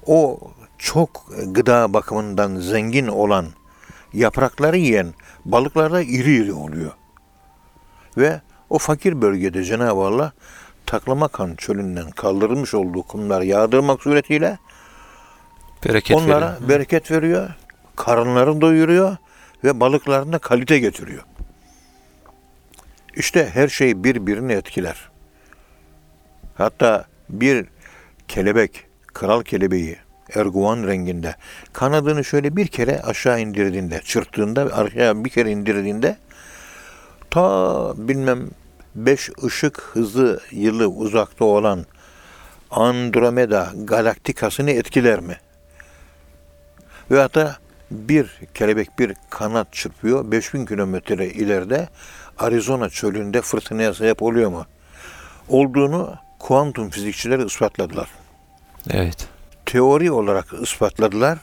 O 0.06 0.40
çok 0.78 1.26
gıda 1.46 1.94
bakımından 1.94 2.56
zengin 2.56 3.06
olan 3.06 3.46
yaprakları 4.12 4.78
yiyen 4.78 5.14
balıklar 5.44 5.92
da 5.92 6.02
iri 6.02 6.34
iri 6.36 6.52
oluyor. 6.52 6.90
Ve 8.16 8.40
o 8.70 8.78
fakir 8.78 9.22
bölgede 9.22 9.64
Cenab-ı 9.64 10.00
Allah 10.00 10.32
Taklamakan 10.86 11.54
çölünden 11.54 12.10
kaldırılmış 12.10 12.74
olduğu 12.74 13.02
kumları 13.02 13.44
yağdırmak 13.44 14.02
suretiyle 14.02 14.58
Bereket 15.84 16.16
onlara 16.16 16.52
verin. 16.52 16.68
bereket 16.68 17.10
veriyor, 17.10 17.50
karınlarını 17.96 18.60
doyuruyor 18.60 19.16
ve 19.64 19.80
balıklarına 19.80 20.38
kalite 20.38 20.78
getiriyor. 20.78 21.22
İşte 23.16 23.50
her 23.54 23.68
şey 23.68 24.04
birbirini 24.04 24.52
etkiler. 24.52 25.10
Hatta 26.54 27.04
bir 27.28 27.66
kelebek, 28.28 28.86
kral 29.06 29.42
kelebeği 29.42 29.96
erguvan 30.34 30.86
renginde 30.86 31.34
kanadını 31.72 32.24
şöyle 32.24 32.56
bir 32.56 32.66
kere 32.66 33.02
aşağı 33.02 33.40
indirdiğinde, 33.40 34.00
çırptığında, 34.04 34.62
aşağı 34.62 35.24
bir 35.24 35.30
kere 35.30 35.50
indirdiğinde 35.50 36.16
ta 37.30 37.92
bilmem 37.96 38.48
beş 38.94 39.30
ışık 39.44 39.80
hızı 39.92 40.40
yılı 40.50 40.86
uzakta 40.86 41.44
olan 41.44 41.86
Andromeda 42.70 43.72
galaktikasını 43.84 44.70
etkiler 44.70 45.20
mi? 45.20 45.36
Ve 47.10 47.20
hatta 47.20 47.56
bir 47.90 48.40
kelebek 48.54 48.98
bir 48.98 49.14
kanat 49.30 49.72
çırpıyor 49.72 50.30
5000 50.30 50.66
kilometre 50.66 51.26
ileride 51.26 51.88
Arizona 52.38 52.88
çölünde 52.88 53.42
fırtınaya 53.42 53.94
sebep 53.94 54.22
oluyor 54.22 54.50
mu? 54.50 54.66
Olduğunu 55.48 56.14
kuantum 56.38 56.90
fizikçileri 56.90 57.44
ispatladılar. 57.44 58.08
Evet. 58.90 59.28
Teori 59.70 60.10
olarak 60.10 60.52
ispatladılar. 60.62 61.38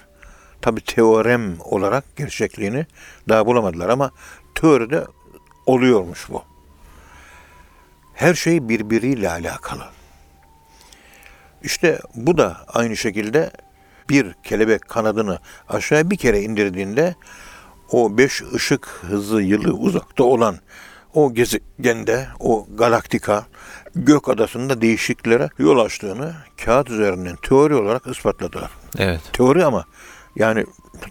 Tabi 0.61 0.81
teorem 0.81 1.55
olarak 1.59 2.15
gerçekliğini 2.15 2.85
daha 3.29 3.45
bulamadılar 3.45 3.89
ama 3.89 4.11
teoride 4.55 5.05
oluyormuş 5.65 6.29
bu. 6.29 6.43
Her 8.13 8.33
şey 8.33 8.69
birbiriyle 8.69 9.29
alakalı. 9.29 9.83
İşte 11.63 11.99
bu 12.15 12.37
da 12.37 12.57
aynı 12.67 12.97
şekilde 12.97 13.51
bir 14.09 14.33
kelebek 14.43 14.89
kanadını 14.89 15.39
aşağıya 15.69 16.11
bir 16.11 16.17
kere 16.17 16.41
indirdiğinde 16.41 17.15
o 17.91 18.17
beş 18.17 18.43
ışık 18.53 18.87
hızı 18.87 19.41
yılı 19.41 19.73
uzakta 19.73 20.23
olan 20.23 20.59
o 21.13 21.33
gezegende, 21.33 22.27
o 22.39 22.67
galaktika, 22.77 23.45
gök 24.05 24.29
adasında 24.29 24.81
değişikliklere 24.81 25.49
yol 25.57 25.79
açtığını 25.79 26.35
kağıt 26.65 26.89
üzerinden 26.89 27.35
teori 27.35 27.75
olarak 27.75 28.07
ispatladılar. 28.07 28.71
Evet. 28.97 29.21
Teori 29.33 29.65
ama 29.65 29.85
yani 30.35 30.65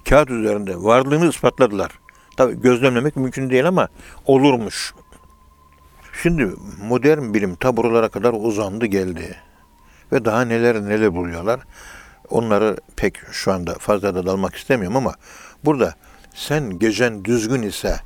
kağıt 0.09 0.31
üzerinde 0.31 0.77
varlığını 0.77 1.29
ispatladılar. 1.29 1.91
Tabii 2.37 2.61
gözlemlemek 2.61 3.17
mümkün 3.17 3.51
değil 3.51 3.69
ama 3.69 3.89
olurmuş. 4.25 4.95
Şimdi 6.23 6.51
modern 6.89 7.35
bilim 7.35 7.55
ta 7.55 7.77
buralara 7.77 8.09
kadar 8.09 8.35
uzandı 8.39 8.87
geldi. 8.87 9.37
Ve 10.13 10.25
daha 10.25 10.43
neler 10.43 10.83
neler 10.83 11.15
buluyorlar. 11.15 11.61
Onları 12.31 12.77
pek 12.97 13.17
şu 13.33 13.53
anda 13.53 13.75
fazla 13.75 14.15
da 14.15 14.27
dalmak 14.27 14.55
istemiyorum 14.55 14.97
ama 14.97 15.15
burada 15.65 15.95
sen 16.35 16.79
gecen 16.79 17.25
düzgün 17.25 17.63
ise 17.63 18.01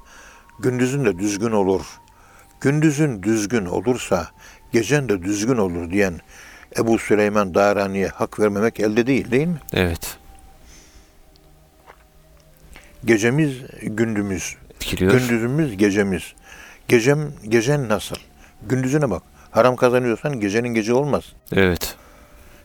gündüzün 0.59 1.05
de 1.05 1.19
düzgün 1.19 1.51
olur. 1.51 1.83
gündüzün 2.61 3.23
düzgün 3.23 3.67
olursa 3.67 4.29
gecen 4.73 5.09
de 5.09 5.23
düzgün 5.23 5.57
olur 5.57 5.91
diyen 5.91 6.21
Ebu 6.79 6.99
Süleyman 6.99 7.55
Darani'ye 7.55 8.09
hak 8.09 8.41
vermemek 8.41 8.81
elde 8.81 9.07
değil 9.07 9.31
değil 9.31 9.47
mi? 9.47 9.61
Evet. 9.73 10.17
Gecemiz 13.05 13.53
gündüzümüz, 13.83 14.57
Etkiliyor. 14.75 15.13
gündüzümüz 15.13 15.77
gecemiz. 15.77 16.23
Gecem 16.89 17.33
gecen 17.49 17.89
nasıl? 17.89 18.17
Gündüzüne 18.69 19.11
bak. 19.11 19.23
Haram 19.51 19.77
kazanıyorsan 19.77 20.41
gecenin 20.41 20.69
gece 20.69 20.93
olmaz. 20.93 21.25
Evet. 21.53 21.97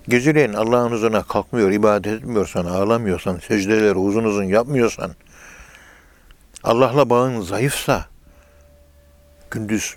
Geceleyin 0.07 0.53
Allah'ın 0.53 0.91
huzuruna 0.91 1.23
kalkmıyor, 1.23 1.71
ibadet 1.71 2.13
etmiyorsan, 2.13 2.65
ağlamıyorsan, 2.65 3.39
secdeleri 3.47 3.95
uzun 3.95 4.23
uzun 4.23 4.43
yapmıyorsan, 4.43 5.11
Allah'la 6.63 7.09
bağın 7.09 7.41
zayıfsa, 7.41 8.05
gündüz 9.51 9.95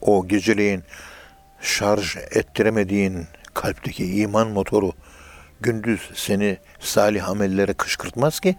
o 0.00 0.28
geceleyin 0.28 0.82
şarj 1.60 2.16
ettiremediğin 2.16 3.26
kalpteki 3.54 4.16
iman 4.16 4.48
motoru 4.48 4.92
gündüz 5.60 6.00
seni 6.14 6.58
salih 6.80 7.28
amellere 7.28 7.72
kışkırtmaz 7.72 8.40
ki. 8.40 8.56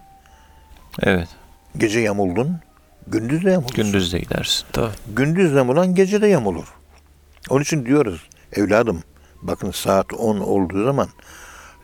Evet. 1.00 1.28
Gece 1.76 2.00
yamuldun, 2.00 2.60
gündüz 3.06 3.44
de 3.44 3.50
yamulursun. 3.50 3.84
Gündüz 3.84 4.12
de 4.12 4.18
gidersin. 4.18 4.66
Tabii. 4.72 4.92
Gündüz 5.06 5.52
yamulan 5.52 5.94
gece 5.94 6.22
de 6.22 6.26
yamulur. 6.26 6.74
Onun 7.50 7.62
için 7.62 7.86
diyoruz 7.86 8.28
evladım 8.52 9.02
bakın 9.42 9.70
saat 9.70 10.12
10 10.12 10.38
olduğu 10.40 10.84
zaman 10.84 11.08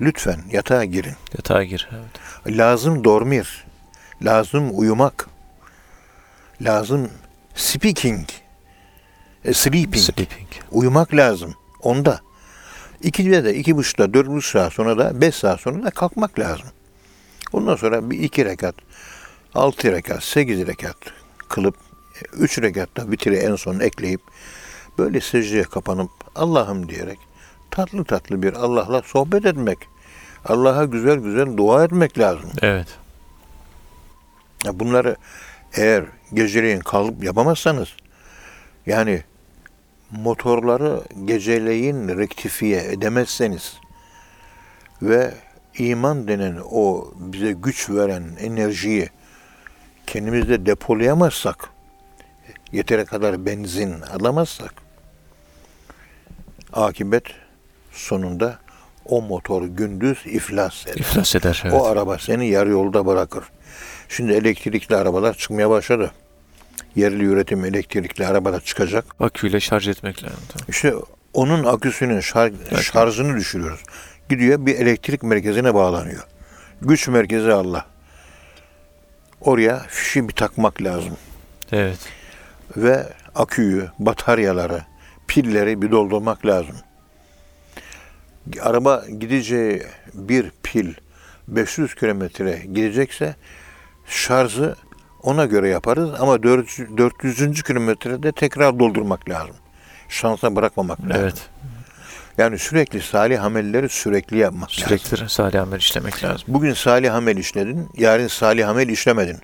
lütfen 0.01 0.41
yatağa 0.51 0.85
girin. 0.85 1.15
Yatağa 1.37 1.65
gir. 1.65 1.89
Evet. 1.93 2.59
Lazım 2.59 3.05
dormir. 3.05 3.65
Lazım 4.23 4.71
uyumak. 4.79 5.29
Lazım 6.61 7.11
speaking. 7.55 8.29
E, 9.49 9.55
sleeping. 9.55 9.97
Sleeping. 9.97 10.49
Uyumak 10.71 11.15
lazım. 11.15 11.55
Onda. 11.83 12.21
İkide 13.03 13.45
de, 13.45 13.55
iki 13.55 13.77
buçukta, 13.77 14.15
dört 14.15 14.27
buçuk 14.29 14.51
saat 14.51 14.73
sonra 14.73 14.99
da, 14.99 15.21
beş 15.21 15.35
saat 15.35 15.61
sonra 15.61 15.83
da 15.83 15.91
kalkmak 15.91 16.39
lazım. 16.39 16.67
Ondan 17.53 17.77
sonra 17.77 18.11
bir 18.11 18.19
iki 18.19 18.45
rekat, 18.45 18.75
altı 19.55 19.93
rekat, 19.93 20.23
sekiz 20.23 20.67
rekat 20.67 20.97
kılıp, 21.49 21.77
e, 22.15 22.37
üç 22.37 22.63
rekatta 22.63 23.11
vitiri 23.11 23.37
en 23.37 23.57
son 23.57 23.81
ekleyip, 23.81 24.21
böyle 24.99 25.21
secdeye 25.21 25.63
kapanıp 25.63 26.11
Allah'ım 26.35 26.89
diyerek 26.89 27.19
tatlı 27.71 28.05
tatlı 28.05 28.43
bir 28.43 28.53
Allah'la 28.53 29.03
sohbet 29.03 29.47
etmek. 29.47 29.79
Allah'a 30.45 30.85
güzel 30.85 31.17
güzel 31.17 31.57
dua 31.57 31.85
etmek 31.85 32.19
lazım. 32.19 32.51
Evet. 32.63 32.89
Ya 34.65 34.81
bunları 34.81 35.17
eğer 35.75 36.05
geceleyin 36.35 36.81
kalıp 36.81 37.25
yapamazsanız 37.25 37.89
yani 38.87 39.23
motorları 40.11 41.03
geceleyin 41.25 42.09
rektifiye 42.09 42.85
edemezseniz 42.93 43.77
ve 45.03 45.35
iman 45.79 46.29
denen 46.29 46.59
o 46.71 47.13
bize 47.17 47.53
güç 47.53 47.91
veren 47.91 48.25
enerjiyi 48.41 49.09
kendimizde 50.07 50.67
depolayamazsak 50.67 51.71
yeteri 52.73 53.05
kadar 53.05 53.47
benzin 53.47 54.01
alamazsak 54.01 54.75
akibet 56.73 57.25
sonunda 57.93 58.59
o 59.05 59.23
motor 59.23 59.63
gündüz 59.63 60.19
iflas 60.25 60.87
eder. 60.87 60.95
İflas 60.97 61.35
eder. 61.35 61.63
Evet. 61.65 61.75
O 61.75 61.87
araba 61.87 62.19
seni 62.19 62.49
yarı 62.49 62.71
yolda 62.71 63.07
bırakır. 63.07 63.45
Şimdi 64.09 64.33
elektrikli 64.33 64.97
arabalar 64.97 65.35
çıkmaya 65.35 65.71
başladı. 65.71 66.11
Yerli 66.99 67.25
üretim 67.25 67.65
elektrikli 67.65 68.27
arabalar 68.27 68.61
çıkacak. 68.61 69.05
Aküyle 69.21 69.61
şarj 69.61 69.89
etmek 69.89 70.25
lazım. 70.25 70.39
Tabii. 70.49 70.63
İşte 70.71 70.95
onun 71.35 71.65
aküsünün 71.65 72.21
şar- 72.21 72.53
Evet. 72.71 72.83
şarjını 72.83 73.37
düşürüyoruz. 73.37 73.81
Gidiyor 74.29 74.67
bir 74.67 74.75
elektrik 74.75 75.23
merkezine 75.23 75.75
bağlanıyor. 75.75 76.23
Güç 76.83 77.09
merkezi 77.09 77.53
Allah. 77.53 77.87
Oraya 79.41 79.79
fişi 79.89 80.29
bir 80.29 80.35
takmak 80.35 80.83
lazım. 80.83 81.17
Evet. 81.73 81.99
Ve 82.77 83.07
aküyü, 83.35 83.89
bataryaları, 83.99 84.83
pilleri 85.29 85.83
bir 85.83 85.91
doldurmak 85.91 86.47
lazım. 86.47 86.77
Araba 88.61 89.05
gideceği 89.19 89.83
bir 90.15 90.53
pil 90.63 90.95
500 91.49 91.95
kilometre 91.95 92.63
gidecekse 92.73 93.35
şarjı 94.07 94.75
ona 95.23 95.45
göre 95.45 95.69
yaparız 95.69 96.11
ama 96.21 96.43
400. 96.43 96.97
400. 96.97 97.63
kilometrede 97.63 98.33
tekrar 98.33 98.79
doldurmak 98.79 99.29
lazım. 99.29 99.57
Şansa 100.09 100.57
bırakmamak 100.57 101.01
lazım. 101.01 101.17
Evet. 101.23 101.49
Yani 102.39 102.59
sürekli 102.59 103.01
salih 103.01 103.45
amelleri 103.45 103.89
sürekli 103.89 104.37
yapmak 104.37 104.71
lazım. 104.71 104.85
Sürekli 104.99 105.29
salih 105.29 105.63
amel 105.63 105.79
işlemek 105.79 106.25
lazım. 106.25 106.43
Bugün 106.49 106.73
salih 106.75 107.15
amel 107.15 107.37
işledin, 107.37 107.89
yarın 107.97 108.27
salih 108.27 108.69
amel 108.69 108.89
işlemedin. 108.89 109.39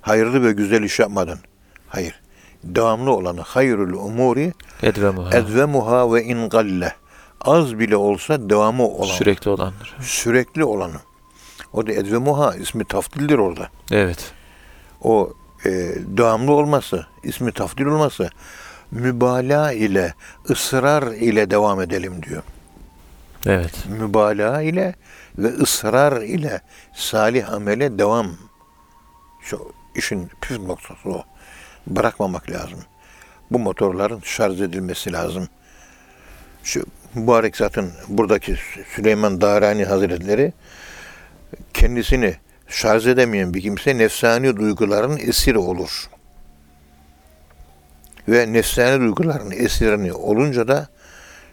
Hayırlı 0.00 0.44
ve 0.44 0.52
güzel 0.52 0.82
iş 0.82 0.98
yapmadın. 0.98 1.38
Hayır. 1.88 2.20
Devamlı 2.64 3.10
olanı 3.10 3.40
hayrul 3.40 3.92
umuri 3.92 4.52
Edvemuha. 4.82 5.36
edvemuha 5.36 6.12
ve 6.14 6.24
in 6.24 6.48
galle. 6.48 6.92
Az 7.40 7.78
bile 7.78 7.96
olsa 7.96 8.50
devamı 8.50 8.88
olan. 8.88 9.14
Sürekli 9.14 9.50
olandır. 9.50 9.96
Sürekli 10.00 10.64
olanı. 10.64 10.96
O 11.72 11.86
da 11.86 11.92
edvemuha 11.92 12.54
ismi 12.56 12.84
tafdildir 12.84 13.38
orada. 13.38 13.68
Evet. 13.90 14.32
O 15.02 15.32
e, 15.64 15.70
devamlı 15.98 16.52
olması, 16.52 17.06
ismi 17.22 17.52
tafdil 17.52 17.84
olması 17.84 18.30
mübalağa 18.90 19.72
ile, 19.72 20.14
ısrar 20.50 21.02
ile 21.12 21.50
devam 21.50 21.80
edelim 21.80 22.22
diyor. 22.22 22.42
Evet. 23.46 23.86
mübalağa 23.88 24.62
ile 24.62 24.94
ve 25.38 25.48
ısrar 25.48 26.22
ile 26.22 26.60
salih 26.94 27.52
amele 27.52 27.98
devam. 27.98 28.30
Şu 29.42 29.72
işin 29.94 30.30
püf 30.40 30.60
noktası 30.60 31.08
o. 31.08 31.24
Bırakmamak 31.86 32.50
lazım. 32.50 32.78
Bu 33.50 33.58
motorların 33.58 34.20
şarj 34.24 34.60
edilmesi 34.60 35.12
lazım. 35.12 35.48
Şu 36.64 36.84
mübarek 37.14 37.56
zaten 37.56 37.90
buradaki 38.08 38.56
Süleyman 38.94 39.40
Darani 39.40 39.84
Hazretleri 39.84 40.52
kendisini 41.74 42.36
şarj 42.68 43.06
edemeyen 43.06 43.54
bir 43.54 43.62
kimse 43.62 43.98
nefsani 43.98 44.56
duyguların 44.56 45.16
esiri 45.16 45.58
olur. 45.58 46.10
Ve 48.28 48.52
nefsani 48.52 49.00
duyguların 49.00 49.50
esirini 49.50 50.12
olunca 50.12 50.68
da 50.68 50.88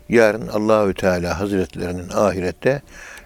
yarın 0.09 0.47
Allahü 0.47 0.93
Teala 0.93 1.39
Hazretlerinin 1.39 2.09
ahirette 2.09 2.81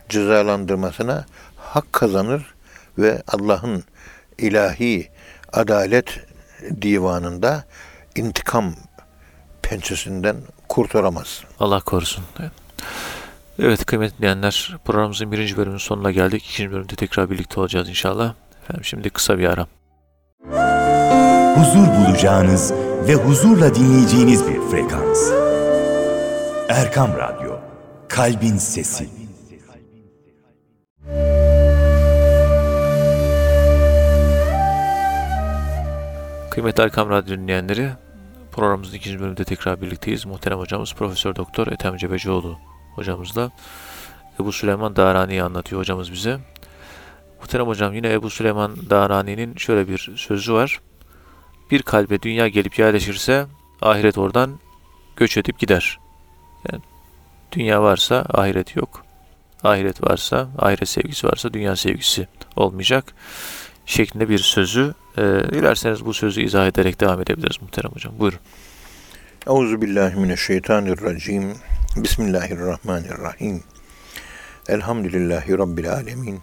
cezalandırmasına 0.10 1.26
hak 1.58 1.94
kazanır 1.94 2.56
ve 2.98 3.22
Allah'ın 3.28 3.84
ilahi 4.38 5.10
adalet 5.54 6.20
divanında 6.82 7.66
intikam 8.16 8.76
pençesinden 9.62 10.36
kurtaramaz. 10.70 11.44
Allah 11.60 11.80
korusun. 11.80 12.24
Evet. 12.40 12.52
Evet 13.60 13.86
kıymetli 13.86 14.18
dinleyenler 14.18 14.78
programımızın 14.86 15.32
birinci 15.32 15.58
bölümünün 15.58 15.78
sonuna 15.78 16.12
geldik. 16.12 16.46
İkinci 16.46 16.72
bölümde 16.72 16.96
tekrar 16.96 17.30
birlikte 17.30 17.60
olacağız 17.60 17.90
inşallah. 17.90 18.34
Efendim 18.64 18.86
şimdi 18.86 19.10
kısa 19.10 19.38
bir 19.38 19.46
ara. 19.46 19.68
huzur 21.56 21.88
bulacağınız 21.88 22.74
ve 23.08 23.14
huzurla 23.16 23.76
dinleyeceğiniz 23.76 24.48
bir 24.48 24.62
frekans. 24.62 25.32
Erkam 26.70 27.10
Radyo, 27.18 27.60
Kalbin 28.08 28.58
Sesi. 28.58 29.10
Kıymetli 36.50 36.84
Erkam 36.84 37.10
Radyo 37.10 37.38
dinleyenleri 37.38 37.90
programımızın 38.52 38.96
ikinci 38.96 39.20
bölümünde 39.20 39.44
tekrar 39.44 39.82
birlikteyiz. 39.82 40.26
Muhterem 40.26 40.60
hocamız 40.60 40.94
Profesör 40.94 41.36
Doktor 41.36 41.68
Ethem 41.68 41.98
Cebecioğlu 41.98 42.58
hocamızla 42.98 43.52
Ebu 44.40 44.52
Süleyman 44.52 44.96
Darani'yi 44.96 45.44
anlatıyor 45.44 45.82
hocamız 45.82 46.12
bize. 46.12 46.40
Muhterem 47.40 47.68
hocam 47.68 47.94
yine 47.94 48.14
Ebu 48.14 48.30
Süleyman 48.30 48.90
Darani'nin 48.90 49.56
şöyle 49.56 49.88
bir 49.88 50.14
sözü 50.18 50.54
var. 50.54 50.80
Bir 51.72 51.82
kalbe 51.82 52.22
dünya 52.22 52.48
gelip 52.48 52.80
yerleşirse 52.80 53.46
ahiret 53.82 54.18
oradan 54.18 54.60
göç 55.16 55.38
edip 55.38 55.60
gider. 55.60 56.00
Yani 56.72 56.84
dünya 57.52 57.84
varsa 57.84 58.26
ahiret 58.34 58.76
yok. 58.76 59.04
Ahiret 59.64 60.04
varsa, 60.04 60.48
ahiret 60.58 60.90
sevgisi 60.90 61.28
varsa 61.28 61.54
dünya 61.54 61.76
sevgisi 61.76 62.28
olmayacak 62.56 63.14
şeklinde 63.86 64.30
bir 64.30 64.40
sözü. 64.40 64.94
E, 65.18 65.22
dilerseniz 65.22 66.06
bu 66.06 66.14
sözü 66.14 66.42
izah 66.42 66.68
ederek 66.68 67.00
devam 67.02 67.22
edebiliriz 67.22 67.62
muhterem 67.62 67.92
hocam. 67.92 68.14
Buyurun. 68.20 68.40
Euzubillahimineşşeytanirracim. 69.48 71.56
Bismillahirrahmanirrahim. 71.96 73.64
Elhamdülillahi 74.68 75.58
Rabbil 75.58 75.94
alemin. 75.94 76.40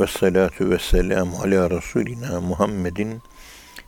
Ve 0.00 0.06
salatu 0.06 0.70
ve 0.70 0.78
selamu 0.78 1.38
ala 1.38 1.70
Resulina 1.70 2.40
Muhammedin 2.40 3.22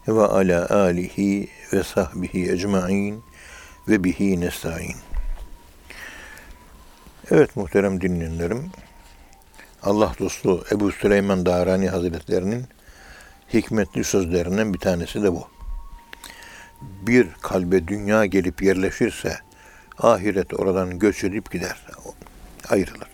ve 0.08 0.22
ala 0.22 0.70
alihi 0.70 1.48
ve 1.72 1.82
sahbihi 1.82 2.52
ecmain 2.52 3.22
ve 3.88 4.04
bihi 4.04 4.40
nestaîn. 4.40 4.96
Evet 7.30 7.56
muhterem 7.56 8.00
dinleyenlerim, 8.00 8.70
Allah 9.82 10.12
dostu 10.18 10.64
Ebu 10.72 10.92
Süleyman 10.92 11.46
Darani 11.46 11.88
Hazretlerinin 11.88 12.64
hikmetli 13.52 14.04
sözlerinden 14.04 14.74
bir 14.74 14.78
tanesi 14.78 15.22
de 15.22 15.32
bu. 15.32 15.59
Bir 16.80 17.28
kalbe 17.42 17.88
dünya 17.88 18.26
gelip 18.26 18.62
yerleşirse 18.62 19.38
ahiret 19.98 20.54
oradan 20.54 20.98
göç 20.98 21.24
edip 21.24 21.50
gider, 21.50 21.86
ayrılır. 22.68 23.08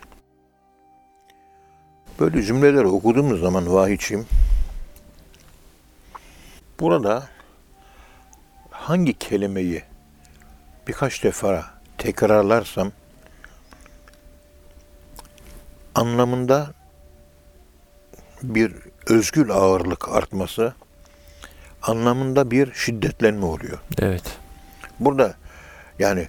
Böyle 2.20 2.42
cümleleri 2.42 2.86
okuduğumuz 2.86 3.40
zaman 3.40 3.74
vahiyçiyim, 3.74 4.26
burada 6.80 7.28
hangi 8.70 9.18
kelimeyi 9.18 9.82
birkaç 10.88 11.24
defa 11.24 11.64
tekrarlarsam 11.98 12.92
anlamında 15.94 16.74
bir 18.42 18.72
özgül 19.06 19.50
ağırlık 19.50 20.08
artması, 20.08 20.74
anlamında 21.86 22.50
bir 22.50 22.72
şiddetlenme 22.72 23.44
oluyor. 23.44 23.78
Evet. 23.98 24.38
Burada 25.00 25.34
yani 25.98 26.28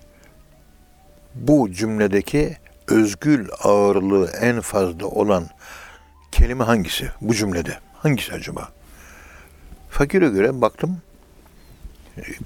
bu 1.35 1.71
cümledeki 1.71 2.57
özgül 2.87 3.49
ağırlığı 3.63 4.31
en 4.41 4.61
fazla 4.61 5.05
olan 5.05 5.47
kelime 6.31 6.63
hangisi 6.63 7.11
bu 7.21 7.33
cümlede? 7.33 7.79
Hangisi 7.93 8.33
acaba? 8.33 8.69
Fakire 9.89 10.29
göre 10.29 10.61
baktım 10.61 11.01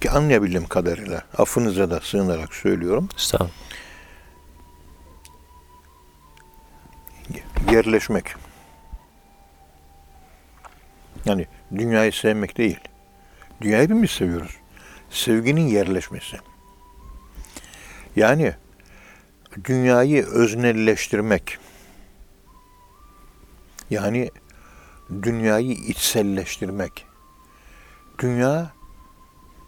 ki 0.01 0.11
anlayabildiğim 0.11 0.67
kadarıyla 0.67 1.21
affınıza 1.37 1.89
da 1.89 1.99
sığınarak 1.99 2.53
söylüyorum. 2.53 3.09
Sağ 3.17 3.37
ol. 3.37 3.47
yerleşmek. 7.71 8.25
Yani 11.25 11.47
dünyayı 11.75 12.11
sevmek 12.13 12.57
değil. 12.57 12.79
Dünyayı 13.61 13.83
hepimiz 13.83 14.11
seviyoruz. 14.11 14.57
Sevginin 15.09 15.67
yerleşmesi. 15.67 16.37
Yani 18.15 18.55
dünyayı 19.65 20.25
öznelleştirmek. 20.25 21.57
Yani 23.89 24.31
dünyayı 25.23 25.71
içselleştirmek. 25.71 27.05
Dünya 28.19 28.73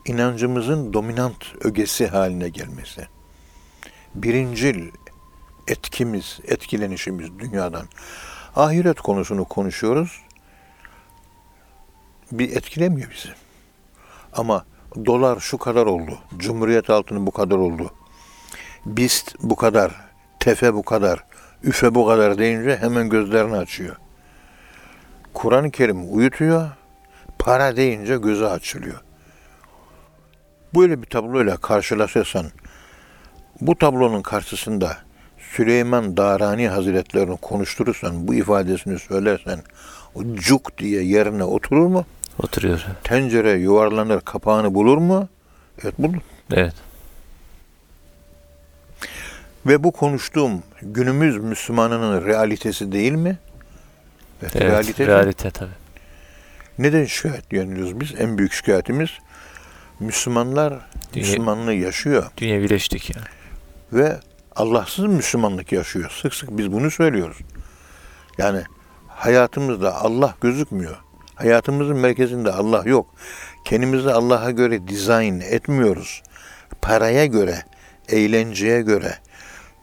inancımızın 0.06 0.94
dominant 0.94 1.66
ögesi 1.66 2.08
haline 2.08 2.50
gelmesi. 2.50 3.08
Birincil 4.16 4.92
etkimiz, 5.68 6.40
etkilenişimiz 6.48 7.40
dünyadan. 7.40 7.88
Ahiret 8.56 9.02
konusunu 9.02 9.46
konuşuyoruz. 9.46 10.22
Bir 12.32 12.56
etkilemiyor 12.56 13.12
bizi. 13.12 13.43
Ama 14.36 14.66
dolar 15.06 15.40
şu 15.40 15.58
kadar 15.58 15.86
oldu. 15.86 16.18
Cumhuriyet 16.38 16.90
altını 16.90 17.26
bu 17.26 17.32
kadar 17.32 17.56
oldu. 17.56 17.92
BIST 18.86 19.36
bu 19.40 19.56
kadar. 19.56 19.92
TEFE 20.40 20.74
bu 20.74 20.84
kadar. 20.84 21.24
üfe 21.64 21.96
bu 21.96 22.08
kadar 22.08 22.38
deyince 22.38 22.78
hemen 22.78 23.10
gözlerini 23.10 23.58
açıyor. 23.58 23.96
Kur'an-ı 25.34 25.72
Kerim 25.72 26.16
uyutuyor. 26.16 26.70
Para 27.40 27.76
deyince 27.76 28.18
gözü 28.18 28.46
açılıyor. 28.46 29.02
Böyle 30.76 31.02
bir 31.02 31.08
tabloyla 31.08 31.58
karşılaşırsan 31.58 32.46
bu 33.62 33.78
tablonun 33.78 34.22
karşısında 34.22 34.98
Süleyman 35.38 36.18
Darani 36.18 36.68
Hazretlerini 36.68 37.38
konuşturursan, 37.38 38.28
bu 38.28 38.34
ifadesini 38.34 39.00
söylersen, 39.00 39.60
o 40.16 40.36
cuk 40.36 40.78
diye 40.78 41.04
yerine 41.04 41.44
oturur 41.44 41.88
mu? 41.88 42.06
Oturuyor. 42.40 42.86
Tencere 43.04 43.52
yuvarlanır, 43.52 44.22
kapağını 44.22 44.74
bulur 44.74 44.98
mu? 44.98 45.30
Evet 45.84 45.94
bulur. 46.00 46.18
Evet. 46.54 46.74
Ve 49.66 49.84
bu 49.84 49.92
konuştuğum 49.92 50.64
günümüz 50.82 51.38
Müslümanının 51.38 52.26
realitesi 52.26 52.92
değil 52.92 53.12
mi? 53.12 53.38
Evet, 54.42 54.56
Evet. 54.56 54.72
realitesi. 54.72 55.08
Realite 55.08 55.52
tabii. 55.52 55.70
Neden 56.80 57.06
şikayet 57.06 57.54
yanıyoruz 57.54 58.00
biz? 58.00 58.14
En 58.20 58.38
büyük 58.38 58.54
şikayetimiz 58.54 59.10
Müslümanlar 60.00 60.74
Dünya- 61.14 61.28
Müslümanlığı 61.28 61.74
yaşıyor 61.74 62.26
Dünyevileştik 62.38 63.16
yani. 63.16 63.26
ve 63.94 64.20
Allahsız 64.56 65.06
Müslümanlık 65.06 65.72
yaşıyor. 65.72 66.18
Sık 66.22 66.34
sık 66.36 66.58
biz 66.58 66.72
bunu 66.72 66.92
söylüyoruz. 66.92 67.38
Yani 68.38 68.64
hayatımızda 69.08 69.96
Allah 70.02 70.36
gözükmüyor. 70.42 70.98
Hayatımızın 71.36 71.98
merkezinde 71.98 72.52
Allah 72.52 72.84
yok. 72.86 73.16
Kendimizi 73.66 74.12
Allah'a 74.12 74.52
göre 74.52 74.88
dizayn 74.88 75.40
etmiyoruz. 75.40 76.24
Paraya 76.82 77.26
göre, 77.26 77.64
eğlenceye 78.10 78.82
göre, 78.82 79.18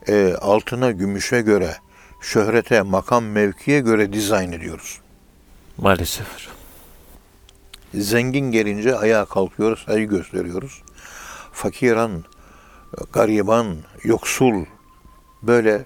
e, 0.07 0.33
altına, 0.33 0.91
gümüşe 0.91 1.41
göre, 1.41 1.75
şöhrete, 2.21 2.81
makam, 2.81 3.25
mevkiye 3.25 3.79
göre 3.79 4.13
dizayn 4.13 4.51
ediyoruz. 4.51 4.99
Maalesef. 5.77 6.27
Zengin 7.93 8.51
gelince 8.51 8.95
ayağa 8.95 9.25
kalkıyoruz, 9.25 9.83
saygı 9.85 10.15
gösteriyoruz. 10.15 10.81
Fakiran, 11.51 12.23
gariban, 13.13 13.77
yoksul, 14.03 14.65
böyle 15.43 15.85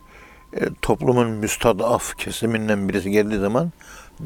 e, 0.54 0.69
toplumun 0.82 1.30
müstadaf 1.30 2.17
kesiminden 2.17 2.89
birisi 2.89 3.12
geldiği 3.12 3.39
zaman 3.39 3.71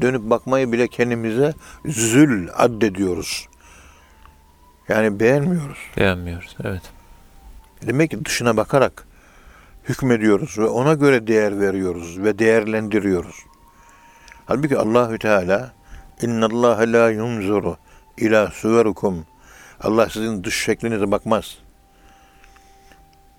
dönüp 0.00 0.22
bakmayı 0.30 0.72
bile 0.72 0.88
kendimize 0.88 1.54
zül 1.84 2.48
addediyoruz. 2.54 3.48
Yani 4.88 5.20
beğenmiyoruz. 5.20 5.78
Beğenmiyoruz. 5.96 6.56
Evet. 6.64 6.82
Demek 7.86 8.10
ki 8.10 8.24
dışına 8.24 8.56
bakarak 8.56 9.06
hükmediyoruz 9.84 10.58
ve 10.58 10.66
ona 10.66 10.94
göre 10.94 11.26
değer 11.26 11.60
veriyoruz 11.60 12.18
ve 12.18 12.38
değerlendiriyoruz. 12.38 13.36
Halbuki 14.46 14.78
Allahü 14.78 15.18
Teala 15.18 15.72
inna 16.22 16.46
Allah 16.46 16.78
la 16.92 17.10
yunzuru 17.10 17.76
ila 18.16 18.50
suverukum. 18.50 19.26
Allah 19.80 20.08
sizin 20.08 20.44
dış 20.44 20.64
şeklinize 20.64 21.10
bakmaz. 21.10 21.58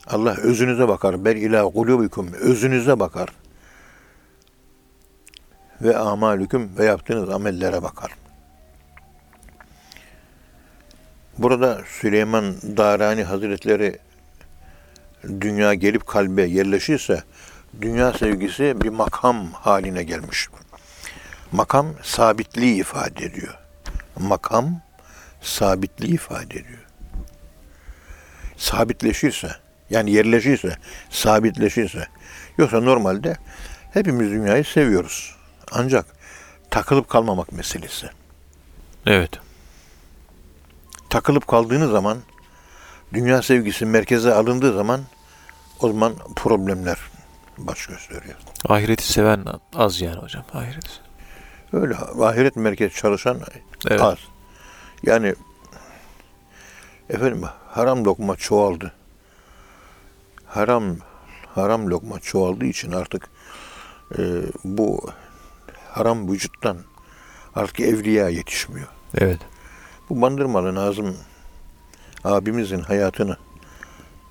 Allah 0.08 0.36
özünüze 0.38 0.88
bakar. 0.88 1.26
Bel 1.26 1.36
ila 1.36 1.64
kulubikum. 1.64 2.34
Özünüze 2.34 3.00
bakar. 3.00 3.30
Ve 5.82 5.98
amalüküm 5.98 6.78
ve 6.78 6.86
yaptığınız 6.86 7.30
amellere 7.30 7.84
bakar. 7.84 8.12
Burada 11.38 11.82
Süleyman 11.88 12.56
Darani 12.78 13.24
Hazretleri 13.24 14.00
dünya 15.42 15.74
gelip 15.74 16.08
kalbe 16.08 16.44
yerleşirse 16.44 17.24
dünya 17.82 18.14
sevgisi 18.14 18.82
bir 18.82 18.90
makam 18.90 19.52
haline 19.52 20.04
gelmiş. 20.04 20.48
Makam 21.52 21.88
sabitliği 22.04 22.76
ifade 22.76 23.26
ediyor. 23.26 23.58
Makam 24.20 24.82
sabitliği 25.42 26.14
ifade 26.14 26.60
ediyor. 26.60 26.86
Sabitleşirse, 28.58 29.52
yani 29.90 30.12
yerleşirse, 30.12 30.78
sabitleşirse. 31.10 32.08
Yoksa 32.58 32.82
normalde 32.82 33.38
hepimiz 33.94 34.32
dünyayı 34.32 34.66
seviyoruz. 34.66 35.41
Ancak 35.72 36.06
takılıp 36.70 37.10
kalmamak 37.10 37.52
meselesi. 37.52 38.10
Evet. 39.06 39.32
Takılıp 41.10 41.48
kaldığınız 41.48 41.92
zaman, 41.92 42.18
dünya 43.14 43.42
sevgisi 43.42 43.86
merkeze 43.86 44.34
alındığı 44.34 44.74
zaman 44.74 45.02
o 45.80 45.88
zaman 45.88 46.14
problemler 46.36 46.98
baş 47.58 47.86
gösteriyor. 47.86 48.36
Ahireti 48.70 49.12
seven 49.12 49.46
az 49.76 50.02
yani 50.02 50.18
hocam. 50.18 50.44
Ahireti. 50.54 50.90
Öyle 51.74 51.96
ahiret 52.22 52.56
merkez 52.56 52.94
çalışan 52.94 53.40
Evet. 53.88 54.02
az. 54.02 54.18
Yani 55.04 55.36
efendim 57.10 57.44
haram 57.68 58.06
lokma 58.06 58.36
çoğaldı. 58.36 58.94
Haram 60.46 60.98
haram 61.56 61.90
lokma 61.90 62.20
çoğaldığı 62.20 62.66
için 62.66 62.92
artık 62.92 63.30
e, 64.18 64.22
bu 64.64 65.10
haram 65.92 66.32
vücuttan 66.32 66.78
artık 67.56 67.80
evliya 67.80 68.30
yetişmiyor. 68.30 68.88
Evet. 69.18 69.40
Bu 70.10 70.22
Bandırmalı 70.22 70.76
Nazım 70.76 71.18
abimizin 72.24 72.80
hayatını 72.80 73.38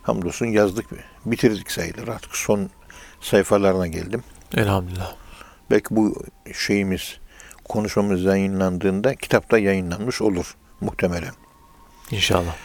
hamdolsun 0.02 0.46
yazdık, 0.46 0.86
bitirdik 1.26 1.70
sayılır. 1.70 2.08
Artık 2.08 2.36
son 2.36 2.70
sayfalarına 3.20 3.86
geldim. 3.86 4.22
Elhamdülillah. 4.56 5.14
Belki 5.70 5.96
bu 5.96 6.24
şeyimiz, 6.54 7.18
konuşmamız 7.68 8.24
yayınlandığında 8.24 9.14
kitapta 9.14 9.58
yayınlanmış 9.58 10.22
olur 10.22 10.56
muhtemelen. 10.80 11.34
İnşallah. 12.10 12.56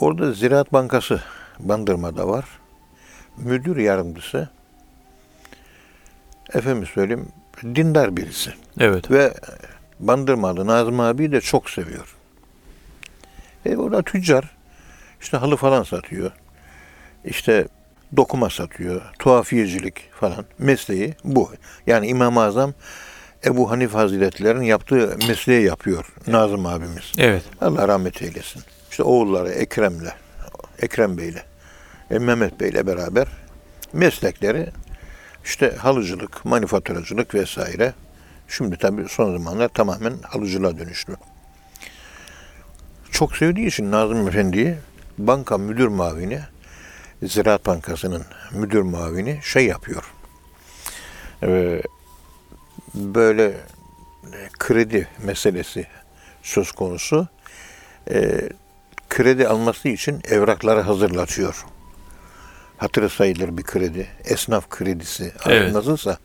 Orada 0.00 0.32
Ziraat 0.32 0.72
Bankası 0.72 1.22
Bandırma'da 1.58 2.28
var. 2.28 2.44
Müdür 3.36 3.76
yardımcısı 3.76 4.48
efendim 6.54 6.86
söyleyeyim 6.86 7.28
dindar 7.62 8.16
birisi. 8.16 8.50
Evet. 8.80 9.10
Ve 9.10 9.34
Bandırmalı 10.00 10.66
Nazım 10.66 11.00
abi 11.00 11.32
de 11.32 11.40
çok 11.40 11.70
seviyor. 11.70 12.16
E 13.66 13.76
o 13.76 13.92
da 13.92 14.02
tüccar. 14.02 14.56
İşte 15.20 15.36
halı 15.36 15.56
falan 15.56 15.82
satıyor. 15.82 16.30
İşte 17.24 17.68
dokuma 18.16 18.50
satıyor. 18.50 19.02
Tuhafiyecilik 19.18 20.12
falan. 20.20 20.44
Mesleği 20.58 21.14
bu. 21.24 21.50
Yani 21.86 22.06
İmam-ı 22.06 22.42
Azam 22.42 22.74
Ebu 23.44 23.70
Hanif 23.70 23.94
Hazretleri'nin 23.94 24.64
yaptığı 24.64 25.16
mesleği 25.28 25.66
yapıyor 25.66 26.12
Nazım 26.26 26.66
abimiz. 26.66 27.12
Evet. 27.18 27.42
Allah 27.60 27.88
rahmet 27.88 28.22
eylesin. 28.22 28.62
İşte 28.90 29.02
oğulları 29.02 29.50
Ekrem'le, 29.50 30.12
Ekrem 30.82 31.18
Bey'le, 31.18 31.42
e, 32.10 32.18
Mehmet 32.18 32.60
Bey'le 32.60 32.86
beraber 32.86 33.26
meslekleri 33.92 34.66
işte 35.46 35.76
halıcılık, 35.76 36.44
manifaturacılık 36.44 37.34
vesaire. 37.34 37.94
Şimdi 38.48 38.76
tabii 38.76 39.08
son 39.08 39.32
zamanlar 39.32 39.68
tamamen 39.68 40.18
halıcılığa 40.22 40.78
dönüştü. 40.78 41.16
Çok 43.10 43.36
sevdiği 43.36 43.66
için 43.66 43.90
Nazım 43.90 44.28
Efendi'yi 44.28 44.74
banka 45.18 45.58
müdür 45.58 45.88
mavini, 45.88 46.40
Ziraat 47.22 47.66
Bankası'nın 47.66 48.24
müdür 48.52 48.82
mavini 48.82 49.40
şey 49.42 49.66
yapıyor. 49.66 50.12
Ee, 51.42 51.82
böyle 52.94 53.44
e, 53.44 54.48
kredi 54.58 55.08
meselesi 55.22 55.86
söz 56.42 56.72
konusu. 56.72 57.28
Ee, 58.10 58.48
kredi 59.08 59.48
alması 59.48 59.88
için 59.88 60.20
evrakları 60.28 60.80
hazırlatıyor. 60.80 61.64
Hatırı 62.78 63.08
sayılır 63.08 63.56
bir 63.58 63.62
kredi. 63.62 64.06
Esnaf 64.24 64.68
kredisi 64.70 65.32
Evet. 65.46 65.72
nasılsa 65.72 66.18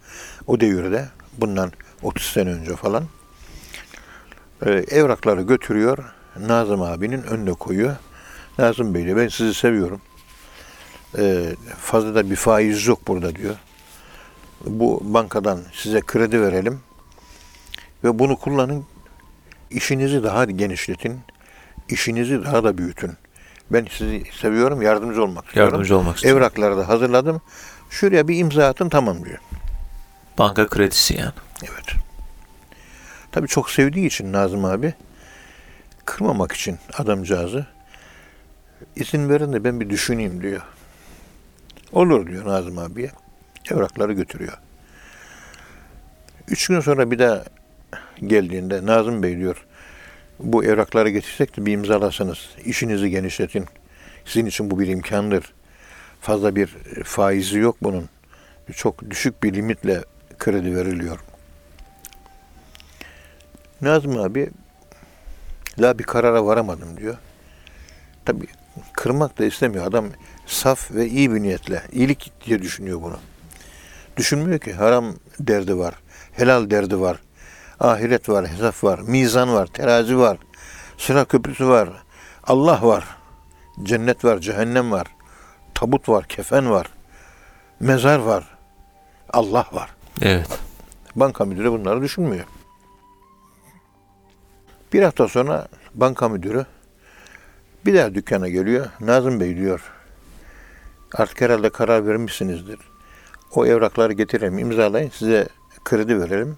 o 0.47 0.59
devirde 0.59 1.07
bundan 1.37 1.71
30 2.01 2.25
sene 2.25 2.49
önce 2.49 2.75
falan 2.75 3.03
e, 4.65 4.69
evrakları 4.71 5.41
götürüyor. 5.41 5.97
Nazım 6.39 6.81
abinin 6.81 7.23
önüne 7.23 7.53
koyuyor. 7.53 7.95
Nazım 8.59 8.93
Bey 8.93 9.05
diyor 9.05 9.17
ben 9.17 9.27
sizi 9.27 9.53
seviyorum. 9.53 10.01
E, 11.17 11.55
fazla 11.79 12.15
da 12.15 12.29
bir 12.29 12.35
faiz 12.35 12.87
yok 12.87 13.07
burada 13.07 13.35
diyor. 13.35 13.55
Bu 14.65 15.01
bankadan 15.03 15.59
size 15.73 16.01
kredi 16.01 16.41
verelim 16.41 16.79
ve 18.03 18.19
bunu 18.19 18.37
kullanın. 18.37 18.85
İşinizi 19.69 20.23
daha 20.23 20.45
genişletin. 20.45 21.19
işinizi 21.89 22.43
daha 22.43 22.63
da 22.63 22.77
büyütün. 22.77 23.11
Ben 23.73 23.87
sizi 23.91 24.23
seviyorum, 24.41 24.81
yardımcı 24.81 25.23
olmak 25.23 25.45
istiyorum. 25.45 25.71
Yardımcı 25.71 25.97
olmak 25.97 26.15
istiyorum. 26.15 26.41
Evrakları 26.41 26.77
da 26.77 26.87
hazırladım. 26.87 27.41
Şuraya 27.89 28.27
bir 28.27 28.37
imza 28.37 28.67
atın 28.67 28.89
tamam 28.89 29.25
diyor. 29.25 29.37
Banka 30.37 30.67
kredisi 30.67 31.17
yani. 31.17 31.31
Evet. 31.63 31.85
Tabii 33.31 33.47
çok 33.47 33.69
sevdiği 33.69 34.07
için 34.07 34.33
Nazım 34.33 34.65
abi 34.65 34.93
kırmamak 36.05 36.51
için 36.51 36.79
adamcağızı 36.97 37.65
izin 38.95 39.29
verin 39.29 39.53
de 39.53 39.63
ben 39.63 39.79
bir 39.79 39.89
düşüneyim 39.89 40.41
diyor. 40.41 40.61
Olur 41.91 42.27
diyor 42.27 42.45
Nazım 42.45 42.77
abiye. 42.77 43.11
Evrakları 43.71 44.13
götürüyor. 44.13 44.57
Üç 46.47 46.67
gün 46.67 46.79
sonra 46.79 47.11
bir 47.11 47.19
daha 47.19 47.43
geldiğinde 48.27 48.85
Nazım 48.85 49.23
Bey 49.23 49.37
diyor 49.37 49.65
bu 50.43 50.63
evrakları 50.63 51.09
getirsek 51.09 51.57
de 51.57 51.65
bir 51.65 51.73
imzalasanız 51.73 52.49
işinizi 52.65 53.09
genişletin. 53.09 53.65
Sizin 54.25 54.45
için 54.45 54.71
bu 54.71 54.79
bir 54.79 54.87
imkandır. 54.87 55.53
Fazla 56.21 56.55
bir 56.55 56.67
faizi 57.03 57.59
yok 57.59 57.75
bunun. 57.81 58.09
Çok 58.75 59.09
düşük 59.09 59.43
bir 59.43 59.53
limitle 59.53 60.03
kredi 60.39 60.75
veriliyor. 60.75 61.19
Nazım 63.81 64.17
abi 64.17 64.49
la 65.79 65.99
bir 65.99 66.03
karara 66.03 66.45
varamadım 66.45 66.97
diyor. 66.97 67.17
Tabi 68.25 68.45
kırmak 68.93 69.39
da 69.39 69.45
istemiyor. 69.45 69.87
Adam 69.87 70.05
saf 70.45 70.91
ve 70.91 71.07
iyi 71.07 71.33
bir 71.33 71.41
niyetle. 71.41 71.81
iyilik 71.91 72.31
diye 72.45 72.61
düşünüyor 72.61 73.01
bunu. 73.01 73.19
Düşünmüyor 74.17 74.59
ki 74.59 74.73
haram 74.73 75.15
derdi 75.39 75.77
var. 75.77 75.95
Helal 76.31 76.69
derdi 76.69 76.99
var. 76.99 77.19
Ahiret 77.81 78.29
var, 78.29 78.47
hesap 78.47 78.83
var, 78.83 78.99
mizan 78.99 79.53
var, 79.53 79.67
terazi 79.67 80.17
var. 80.17 80.37
Sıra 80.97 81.25
köprüsü 81.25 81.67
var. 81.67 81.89
Allah 82.43 82.79
var. 82.81 83.17
Cennet 83.83 84.25
var, 84.25 84.39
cehennem 84.39 84.91
var. 84.91 85.07
Tabut 85.73 86.09
var, 86.09 86.25
kefen 86.27 86.71
var. 86.71 86.87
Mezar 87.79 88.19
var. 88.19 88.57
Allah 89.29 89.65
var. 89.71 89.89
Evet. 90.21 90.59
Banka 91.15 91.45
müdürü 91.45 91.71
bunları 91.71 92.01
düşünmüyor. 92.01 92.45
Bir 94.93 95.03
hafta 95.03 95.27
sonra 95.27 95.67
banka 95.93 96.29
müdürü 96.29 96.65
bir 97.85 97.95
daha 97.95 98.13
dükkana 98.13 98.49
geliyor. 98.49 98.87
Nazım 98.99 99.39
Bey 99.39 99.57
diyor. 99.57 99.91
Artık 101.15 101.41
herhalde 101.41 101.69
karar 101.69 102.07
vermişsinizdir. 102.07 102.79
O 103.55 103.65
evrakları 103.65 104.13
getirelim, 104.13 104.59
imzalayın, 104.59 105.09
size 105.09 105.47
kredi 105.83 106.19
verelim. 106.19 106.57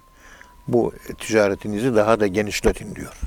Bu 0.68 0.92
ticaretinizi 1.18 1.94
daha 1.94 2.20
da 2.20 2.26
genişletin 2.26 2.94
diyor. 2.94 3.20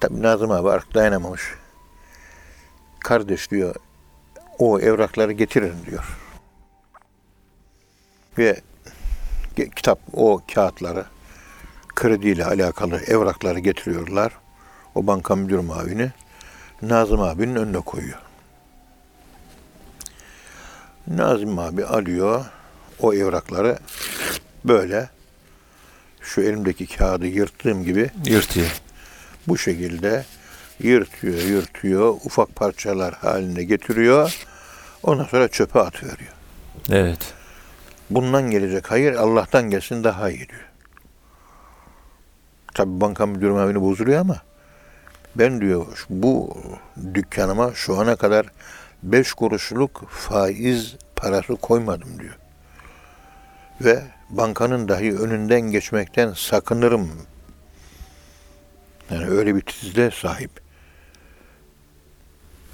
Tabii 0.00 0.22
Nazım 0.22 0.50
abi 0.50 0.70
artık 0.70 0.94
dayanamamış. 0.94 1.42
Kardeş 3.00 3.50
diyor, 3.50 3.74
o 4.58 4.80
evrakları 4.80 5.32
getirin 5.32 5.74
diyor. 5.86 6.18
Ve 8.38 8.60
kitap 9.76 9.98
o 10.12 10.40
kağıtları 10.54 11.04
krediyle 11.94 12.44
alakalı 12.44 12.96
evrakları 12.96 13.58
getiriyorlar. 13.58 14.32
O 14.94 15.06
banka 15.06 15.36
müdür 15.36 15.58
mavini 15.58 16.12
Nazım 16.82 17.20
abinin 17.20 17.56
önüne 17.56 17.80
koyuyor. 17.80 18.18
Nazım 21.06 21.58
abi 21.58 21.84
alıyor 21.84 22.44
o 23.00 23.14
evrakları 23.14 23.78
böyle 24.64 25.08
şu 26.24 26.40
elimdeki 26.40 26.86
kağıdı 26.96 27.26
yırttığım 27.26 27.84
gibi 27.84 28.10
Yırtıyor. 28.26 28.80
bu 29.48 29.58
şekilde 29.58 30.24
yırtıyor, 30.80 31.42
yırtıyor, 31.42 32.08
ufak 32.24 32.56
parçalar 32.56 33.14
haline 33.14 33.64
getiriyor. 33.64 34.46
Ondan 35.02 35.24
sonra 35.24 35.48
çöpe 35.48 35.80
atıveriyor. 35.80 36.32
Evet. 36.90 37.34
bundan 38.10 38.50
gelecek 38.50 38.90
hayır 38.90 39.14
Allah'tan 39.14 39.70
gelsin 39.70 40.04
daha 40.04 40.30
iyi 40.30 40.48
diyor. 40.48 40.68
Tabi 42.74 43.00
banka 43.00 43.26
müdürü 43.26 43.52
mavini 43.52 43.80
bozuluyor 43.80 44.20
ama 44.20 44.36
ben 45.36 45.60
diyor 45.60 46.06
bu 46.10 46.56
dükkanıma 47.14 47.74
şu 47.74 47.98
ana 48.00 48.16
kadar 48.16 48.46
beş 49.02 49.32
kuruşluk 49.32 50.10
faiz 50.10 50.96
parası 51.16 51.56
koymadım 51.56 52.20
diyor. 52.20 52.38
Ve 53.80 54.02
bankanın 54.36 54.88
dahi 54.88 55.18
önünden 55.18 55.60
geçmekten 55.60 56.32
sakınırım. 56.32 57.10
Yani 59.10 59.26
öyle 59.26 59.54
bir 59.54 59.60
tizle 59.60 60.10
sahip. 60.10 60.50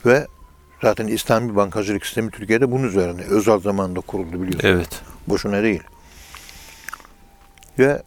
Ve 0.07 0.27
zaten 0.83 1.07
İslami 1.07 1.57
bankacılık 1.57 2.07
sistemi 2.07 2.31
Türkiye'de 2.31 2.71
bunun 2.71 2.89
üzerine 2.89 3.23
özel 3.23 3.61
zamanda 3.61 4.01
kuruldu 4.01 4.33
biliyorsunuz. 4.33 4.65
Evet. 4.65 5.03
Boşuna 5.27 5.63
değil. 5.63 5.83
Ve 7.79 8.03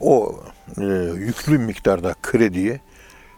o 0.00 0.40
e, 0.78 0.84
yüklü 1.14 1.58
miktarda 1.58 2.14
krediyi 2.22 2.80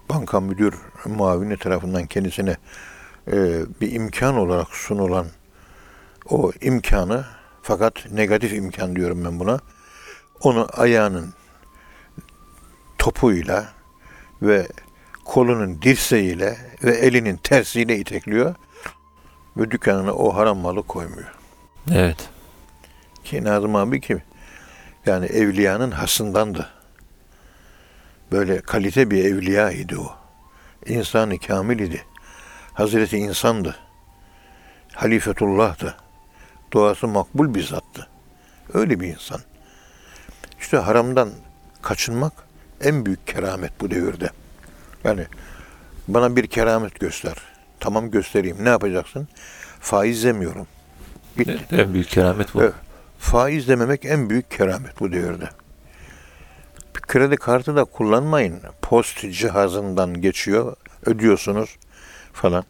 banka 0.09 0.41
müdür 0.41 0.74
muavini 1.05 1.57
tarafından 1.57 2.07
kendisine 2.07 2.57
e, 3.32 3.62
bir 3.80 3.93
imkan 3.93 4.37
olarak 4.37 4.68
sunulan 4.68 5.26
o 6.30 6.53
imkanı 6.61 7.24
fakat 7.69 8.11
negatif 8.11 8.53
imkan 8.53 8.97
diyorum 8.97 9.25
ben 9.25 9.41
buna 9.41 9.61
onu 10.41 10.69
ayağının 10.73 11.35
topuyla 12.99 13.69
ve 14.43 14.69
kolunun 15.25 15.83
dirseğiyle 15.83 16.59
ve 16.85 16.91
elinin 16.91 17.37
tersiyle 17.37 17.99
itekliyor 17.99 18.55
ve 19.57 19.71
dükkanına 19.71 20.12
o 20.12 20.35
haram 20.35 20.59
malı 20.59 20.83
koymuyor. 20.83 21.35
Evet. 21.93 22.29
Ki 23.25 23.45
Nazım 23.45 23.77
abi 23.77 24.01
ki 24.01 24.23
yani 25.07 25.27
evliyanın 25.27 25.91
hasındandı. 25.91 26.69
Böyle 28.33 28.61
kalite 28.61 29.11
bir 29.11 29.25
evliya 29.25 29.71
idi 29.71 29.97
o. 29.99 30.16
İnsan-ı 30.87 31.39
kamil 31.39 31.79
idi. 31.79 32.05
Hazreti 32.75 33.19
insandı. 33.19 33.77
Halifetullah'tı. 34.95 36.07
Duası 36.73 37.09
makbul 37.09 37.55
bir 37.55 37.62
zattı. 37.62 38.09
Öyle 38.75 39.01
bir 39.01 39.09
insan. 39.09 39.41
İşte 40.61 40.77
haramdan 40.77 41.31
kaçınmak 41.83 42.33
en 42.81 43.07
büyük 43.07 43.27
keramet 43.27 43.81
bu 43.81 43.91
devirde. 43.91 44.31
Yani 45.05 45.27
bana 46.09 46.37
bir 46.37 46.47
keramet 46.47 47.01
göster. 47.01 47.35
Tamam 47.81 48.11
göstereyim. 48.11 48.57
Ne 48.64 48.69
yapacaksın? 48.69 49.29
Faiz 49.81 50.25
demiyorum. 50.25 50.66
Bitti. 51.39 51.61
En 51.73 51.95
büyük 51.95 52.09
keramet 52.09 52.55
bu. 52.55 52.62
Evet. 52.62 52.73
Faiz 53.19 53.69
dememek 53.69 54.05
en 54.05 54.31
büyük 54.31 54.51
keramet 54.51 55.01
bu 55.01 55.12
devirde. 55.12 55.49
Kredi 56.93 57.37
kartı 57.37 57.77
da 57.77 57.85
kullanmayın. 57.85 58.61
Post 58.83 59.33
cihazından 59.33 60.21
geçiyor, 60.21 60.77
ödüyorsunuz 61.07 61.77
falan. 62.33 62.64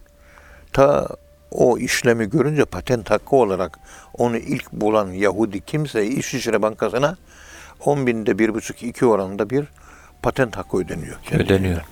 Ta 0.73 1.09
o 1.51 1.79
işlemi 1.79 2.31
görünce 2.31 2.65
patent 2.65 3.11
hakkı 3.11 3.37
olarak 3.37 3.79
onu 4.15 4.37
ilk 4.37 4.73
bulan 4.73 5.09
Yahudi 5.11 5.61
kimse 5.61 6.07
İsviçre 6.07 6.63
Bankası'na 6.63 7.17
10 7.85 8.07
binde 8.07 8.39
bir 8.39 8.55
buçuk 8.55 8.83
iki 8.83 9.07
oranında 9.07 9.51
bir 9.51 9.65
patent 10.23 10.57
hakkı 10.57 10.77
ödeniyor. 10.77 11.19
kendisine. 11.23 11.57
Ödeniyor. 11.57 11.83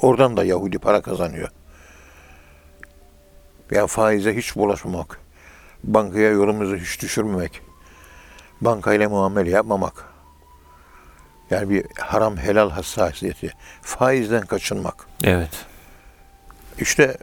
Oradan 0.00 0.36
da 0.36 0.44
Yahudi 0.44 0.78
para 0.78 1.00
kazanıyor. 1.00 1.48
Yani 3.70 3.86
faize 3.86 4.36
hiç 4.36 4.56
bulaşmamak. 4.56 5.20
Bankaya 5.84 6.30
yolumuzu 6.30 6.76
hiç 6.76 7.02
düşürmemek. 7.02 7.60
Bankayla 8.60 9.08
muamele 9.08 9.50
yapmamak. 9.50 10.04
Yani 11.50 11.70
bir 11.70 11.84
haram 11.98 12.36
helal 12.36 12.70
hassasiyeti. 12.70 13.52
Faizden 13.82 14.46
kaçınmak. 14.46 15.06
Evet. 15.24 15.66
İşte 16.78 17.16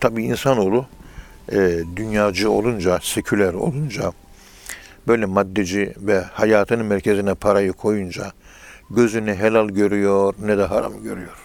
tabii 0.00 0.24
insanoğlu 0.24 0.86
e, 1.52 1.80
dünyacı 1.96 2.50
olunca, 2.50 2.98
seküler 3.02 3.54
olunca, 3.54 4.12
böyle 5.08 5.26
maddeci 5.26 5.94
ve 5.96 6.20
hayatının 6.20 6.86
merkezine 6.86 7.34
parayı 7.34 7.72
koyunca 7.72 8.32
gözünü 8.90 9.34
helal 9.34 9.68
görüyor 9.68 10.34
ne 10.38 10.58
de 10.58 10.64
haram 10.64 11.02
görüyor. 11.02 11.38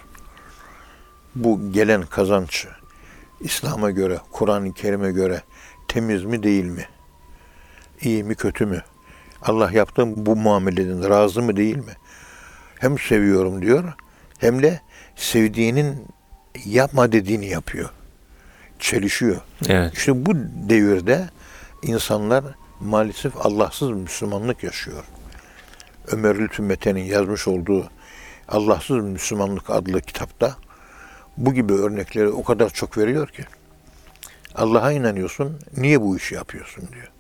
Bu 1.36 1.72
gelen 1.72 2.02
kazanç 2.02 2.68
İslam'a 3.40 3.92
göre, 3.92 4.20
Kur'an-ı 4.32 4.74
Kerim'e 4.74 5.12
göre 5.12 5.42
temiz 5.88 6.24
mi 6.24 6.44
değil 6.44 6.66
mi? 6.66 6.86
İyi 8.02 8.24
mi 8.24 8.36
kötü 8.36 8.66
mü? 8.66 8.82
Allah 9.42 9.72
yaptığım 9.72 10.26
bu 10.26 10.36
muameleden 10.36 11.10
razı 11.10 11.42
mı 11.42 11.58
değil 11.58 11.78
mi? 11.78 11.94
Hem 12.80 13.00
seviyorum 13.00 13.62
diyor 13.62 13.94
hem 14.38 14.64
de 14.64 14.82
sevdiğinin 15.16 16.08
yapma 16.66 17.12
dediğini 17.12 17.48
yapıyor. 17.48 17.90
Çelişiyor. 18.82 19.42
Evet. 19.70 19.94
İşte 19.94 20.26
bu 20.26 20.32
devirde 20.70 21.30
insanlar 21.84 22.44
maalesef 22.80 23.46
Allahsız 23.46 23.90
Müslümanlık 23.90 24.64
yaşıyor. 24.64 25.04
Ömer 26.08 26.40
Lütfü 26.40 26.64
Mete'nin 26.64 27.04
yazmış 27.04 27.48
olduğu 27.48 27.90
Allahsız 28.48 28.98
Müslümanlık 28.98 29.70
adlı 29.70 30.02
kitapta 30.02 30.56
bu 31.38 31.54
gibi 31.54 31.74
örnekleri 31.74 32.30
o 32.30 32.44
kadar 32.44 32.70
çok 32.70 32.98
veriyor 32.98 33.28
ki. 33.28 33.44
Allah'a 34.56 34.92
inanıyorsun, 34.92 35.60
niye 35.78 36.02
bu 36.02 36.18
işi 36.18 36.36
yapıyorsun 36.36 36.90
diyor. 36.94 37.12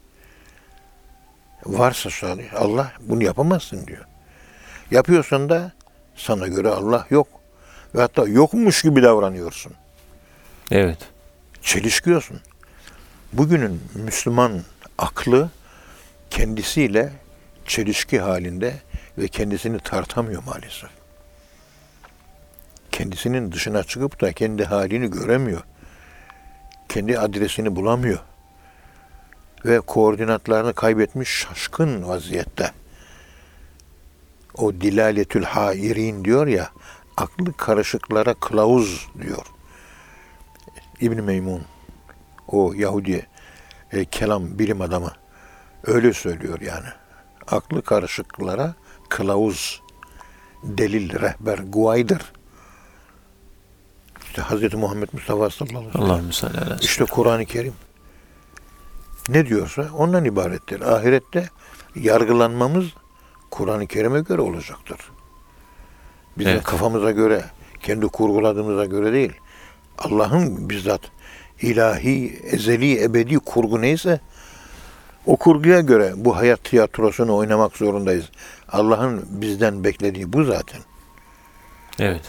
Varsa 1.65 2.09
salih, 2.09 2.61
Allah 2.61 2.91
bunu 3.01 3.23
yapamazsın 3.23 3.87
diyor. 3.87 4.05
Yapıyorsan 4.91 5.49
da 5.49 5.71
sana 6.15 6.47
göre 6.47 6.69
Allah 6.69 7.07
yok. 7.09 7.27
Ve 7.95 8.01
hatta 8.01 8.27
yokmuş 8.27 8.81
gibi 8.81 9.03
davranıyorsun 9.03 9.73
Evet. 10.71 10.97
Çelişkiyorsun. 11.61 12.39
Bugünün 13.33 13.81
Müslüman 13.95 14.61
aklı 14.97 15.49
kendisiyle 16.29 17.13
çelişki 17.65 18.19
halinde 18.19 18.73
ve 19.17 19.27
kendisini 19.27 19.79
tartamıyor 19.79 20.43
maalesef. 20.43 20.89
Kendisinin 22.91 23.51
dışına 23.51 23.83
çıkıp 23.83 24.21
da 24.21 24.33
kendi 24.33 24.65
halini 24.65 25.11
göremiyor. 25.11 25.61
Kendi 26.89 27.19
adresini 27.19 27.75
bulamıyor. 27.75 28.19
Ve 29.65 29.79
koordinatlarını 29.79 30.73
kaybetmiş 30.73 31.29
şaşkın 31.29 32.07
vaziyette. 32.07 32.71
O 34.57 34.73
dilaletül 34.73 35.43
hairin 35.43 36.25
diyor 36.25 36.47
ya, 36.47 36.69
aklı 37.17 37.53
karışıklara 37.57 38.33
kılavuz 38.33 39.07
diyor. 39.21 39.45
İbn 41.01 41.21
Meymun 41.23 41.61
o 42.47 42.73
Yahudi 42.73 43.27
e, 43.91 44.05
kelam 44.05 44.59
bilim 44.59 44.81
adamı 44.81 45.11
öyle 45.85 46.13
söylüyor 46.13 46.61
yani. 46.61 46.87
Aklı 47.47 47.81
karışıklara 47.81 48.73
kılavuz, 49.09 49.81
delil, 50.63 51.19
rehber, 51.21 51.57
guaydır. 51.57 52.31
İşte 54.25 54.41
Hz. 54.41 54.73
Muhammed 54.73 55.09
Mustafa 55.13 55.49
sallallahu 55.49 56.03
aleyhi 56.13 56.27
ve 56.27 56.31
sellem. 56.31 56.77
İşte 56.81 57.05
Kur'an-ı 57.05 57.45
Kerim. 57.45 57.73
Ne 59.29 59.45
diyorsa 59.47 59.89
ondan 59.97 60.25
ibarettir. 60.25 60.81
Ahirette 60.81 61.49
yargılanmamız 61.95 62.85
Kur'an-ı 63.51 63.87
Kerim'e 63.87 64.19
göre 64.21 64.41
olacaktır. 64.41 64.97
Bizim 66.37 66.53
Evet. 66.53 66.63
kafamıza 66.63 67.11
göre, 67.11 67.45
kendi 67.79 68.07
kurguladığımıza 68.07 68.85
göre 68.85 69.13
değil. 69.13 69.33
Allah'ın 70.03 70.69
bizzat 70.69 71.01
ilahi, 71.61 72.39
ezeli, 72.51 73.03
ebedi 73.03 73.39
kurgu 73.39 73.81
neyse 73.81 74.19
o 75.25 75.35
kurguya 75.35 75.79
göre 75.79 76.13
bu 76.15 76.37
hayat 76.37 76.63
tiyatrosunu 76.63 77.35
oynamak 77.35 77.77
zorundayız. 77.77 78.25
Allah'ın 78.69 79.25
bizden 79.29 79.83
beklediği 79.83 80.33
bu 80.33 80.43
zaten. 80.43 80.81
Evet. 81.99 82.21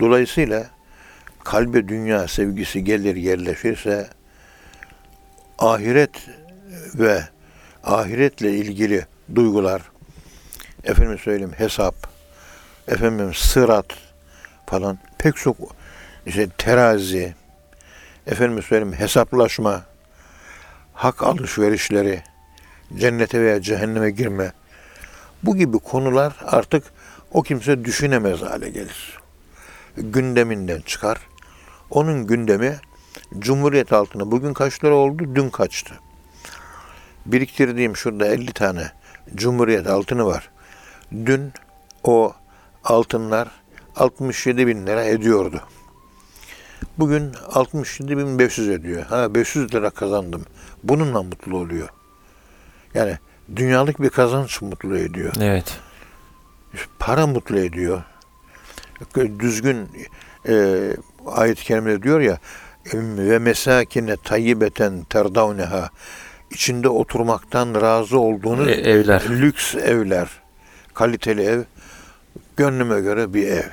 Dolayısıyla 0.00 0.70
kalbe 1.44 1.88
dünya 1.88 2.28
sevgisi 2.28 2.84
gelir 2.84 3.16
yerleşirse 3.16 4.08
ahiret 5.58 6.28
ve 6.94 7.22
ahiretle 7.84 8.50
ilgili 8.50 9.06
duygular 9.34 9.82
efendim 10.84 11.18
söyleyeyim 11.18 11.52
hesap 11.56 11.94
efendim 12.88 13.34
sırat 13.34 13.86
falan 14.68 14.98
pek 15.18 15.36
çok 15.36 15.56
işte 16.26 16.48
terazi 16.58 17.34
efendim 18.26 18.62
söyleyeyim 18.62 18.94
hesaplaşma 18.94 19.82
hak 20.92 21.22
alışverişleri 21.22 22.22
cennete 22.96 23.40
veya 23.40 23.62
cehenneme 23.62 24.10
girme 24.10 24.52
bu 25.42 25.56
gibi 25.56 25.78
konular 25.78 26.36
artık 26.46 26.84
o 27.32 27.42
kimse 27.42 27.84
düşünemez 27.84 28.42
hale 28.42 28.70
gelir 28.70 29.18
gündeminden 30.02 30.80
çıkar. 30.80 31.18
Onun 31.90 32.26
gündemi 32.26 32.76
Cumhuriyet 33.38 33.92
altını 33.92 34.30
bugün 34.30 34.54
kaç 34.54 34.84
lira 34.84 34.94
oldu, 34.94 35.24
dün 35.34 35.50
kaçtı. 35.50 35.94
Biriktirdiğim 37.26 37.96
şurada 37.96 38.26
50 38.26 38.52
tane 38.52 38.92
Cumhuriyet 39.34 39.86
altını 39.86 40.26
var. 40.26 40.50
Dün 41.12 41.52
o 42.04 42.32
altınlar 42.84 43.48
67 43.98 44.66
bin 44.66 44.86
lira 44.86 45.04
ediyordu. 45.04 45.60
Bugün 46.98 47.32
67 47.54 48.18
bin 48.18 48.38
500 48.38 48.68
ediyor. 48.68 49.02
Ha 49.02 49.34
500 49.34 49.74
lira 49.74 49.90
kazandım. 49.90 50.44
Bununla 50.84 51.22
mutlu 51.22 51.56
oluyor. 51.56 51.88
Yani 52.94 53.18
dünyalık 53.56 54.02
bir 54.02 54.10
kazanç 54.10 54.62
mutlu 54.62 54.98
ediyor 54.98 55.32
Evet. 55.40 55.78
para 56.98 57.26
mutlu 57.26 57.58
ediyor. 57.58 58.02
Düzgün 59.38 59.88
e, 60.48 60.86
ayet-i 61.26 61.64
kerimede 61.64 62.02
diyor 62.02 62.20
ya 62.20 62.38
ve 62.94 63.38
mesakine 63.38 64.16
tayyibeten 64.16 65.04
terdavneha 65.04 65.90
içinde 66.50 66.88
oturmaktan 66.88 67.80
razı 67.80 68.18
olduğunuz 68.18 68.68
E- 68.68 68.72
evler. 68.72 69.22
lüks 69.30 69.74
evler, 69.74 70.28
kaliteli 70.94 71.42
ev, 71.42 71.62
gönlüme 72.56 73.00
göre 73.00 73.34
bir 73.34 73.48
ev. 73.48 73.64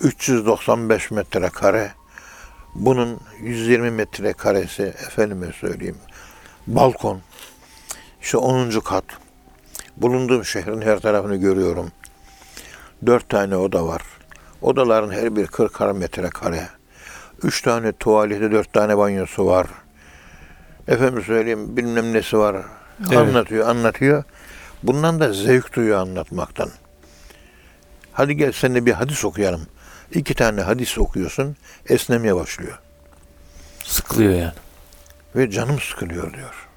395 0.00 1.10
metrekare, 1.10 1.92
bunun 2.74 3.20
120 3.40 3.90
metrekaresi 3.90 4.82
efendime 4.82 5.52
söyleyeyim, 5.52 5.98
balkon, 6.66 7.20
işte 8.22 8.38
10. 8.38 8.70
kat, 8.80 9.04
bulunduğum 9.96 10.44
şehrin 10.44 10.82
her 10.82 10.98
tarafını 10.98 11.36
görüyorum. 11.36 11.92
Dört 13.06 13.28
tane 13.28 13.56
oda 13.56 13.86
var. 13.86 14.02
Odaların 14.62 15.10
her 15.10 15.36
biri 15.36 15.46
40 15.46 15.94
metrekare. 15.94 16.68
Üç 17.42 17.62
tane 17.62 17.92
tuvaleti, 17.92 18.50
dört 18.50 18.72
tane 18.72 18.98
banyosu 18.98 19.46
var. 19.46 19.66
Efendim 20.88 21.22
söyleyeyim 21.26 21.76
bilmem 21.76 22.12
nesi 22.12 22.38
var. 22.38 22.56
Evet. 23.00 23.18
Anlatıyor, 23.18 23.68
anlatıyor. 23.68 24.24
Bundan 24.82 25.20
da 25.20 25.32
zevk 25.32 25.76
duyuyor 25.76 25.98
anlatmaktan. 25.98 26.70
Hadi 28.12 28.36
gel 28.36 28.52
seninle 28.52 28.86
bir 28.86 28.92
hadis 28.92 29.24
okuyalım. 29.24 29.66
İki 30.12 30.34
tane 30.34 30.60
hadis 30.60 30.98
okuyorsun, 30.98 31.56
esnemeye 31.88 32.36
başlıyor. 32.36 32.78
Sıkılıyor 33.84 34.32
yani. 34.32 34.52
Ve 35.36 35.50
canım 35.50 35.80
sıkılıyor 35.80 36.34
diyor. 36.34 36.68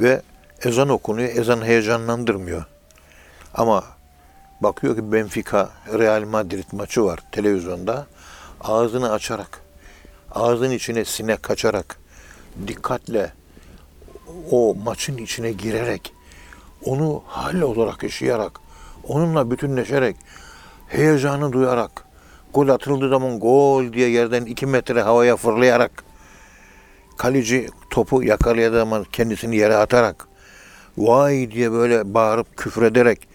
Ve 0.00 0.22
Ezan 0.64 0.88
okunuyor, 0.88 1.28
ezan 1.28 1.64
heyecanlandırmıyor. 1.64 2.64
Ama 3.54 3.84
bakıyor 4.60 4.96
ki 4.96 5.12
Benfica 5.12 5.68
Real 5.98 6.24
Madrid 6.24 6.64
maçı 6.72 7.04
var 7.04 7.18
televizyonda. 7.32 8.06
Ağzını 8.60 9.12
açarak, 9.12 9.60
ağzın 10.32 10.70
içine 10.70 11.04
sinek 11.04 11.42
kaçarak, 11.42 11.98
dikkatle 12.66 13.32
o 14.50 14.74
maçın 14.74 15.16
içine 15.16 15.52
girerek, 15.52 16.12
onu 16.84 17.22
hal 17.26 17.60
olarak 17.60 18.02
yaşayarak, 18.02 18.60
onunla 19.04 19.50
bütünleşerek, 19.50 20.16
heyecanı 20.88 21.52
duyarak, 21.52 22.04
gol 22.54 22.68
atıldığı 22.68 23.08
zaman 23.08 23.40
gol 23.40 23.92
diye 23.92 24.08
yerden 24.08 24.44
iki 24.44 24.66
metre 24.66 25.02
havaya 25.02 25.36
fırlayarak, 25.36 26.04
kaleci 27.18 27.68
topu 27.90 28.22
yakalayadığı 28.22 28.78
zaman 28.78 29.04
kendisini 29.12 29.56
yere 29.56 29.76
atarak, 29.76 30.28
vay 30.98 31.50
diye 31.50 31.72
böyle 31.72 32.14
bağırıp 32.14 32.56
küfrederek, 32.56 33.28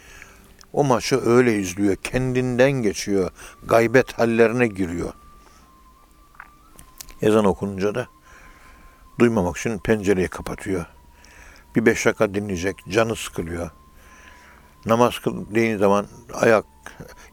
o 0.73 0.83
maçı 0.83 1.21
öyle 1.25 1.59
izliyor. 1.59 1.95
Kendinden 1.95 2.71
geçiyor. 2.71 3.31
Gaybet 3.63 4.19
hallerine 4.19 4.67
giriyor. 4.67 5.13
Ezan 7.21 7.45
okununca 7.45 7.95
da 7.95 8.07
duymamak 9.19 9.57
için 9.57 9.77
pencereyi 9.77 10.27
kapatıyor. 10.27 10.85
Bir 11.75 11.85
beş 11.85 12.05
dakika 12.05 12.33
dinleyecek. 12.33 12.75
Canı 12.89 13.15
sıkılıyor. 13.15 13.69
Namaz 14.85 15.19
kıldığın 15.19 15.77
zaman 15.77 16.07
ayak 16.33 16.65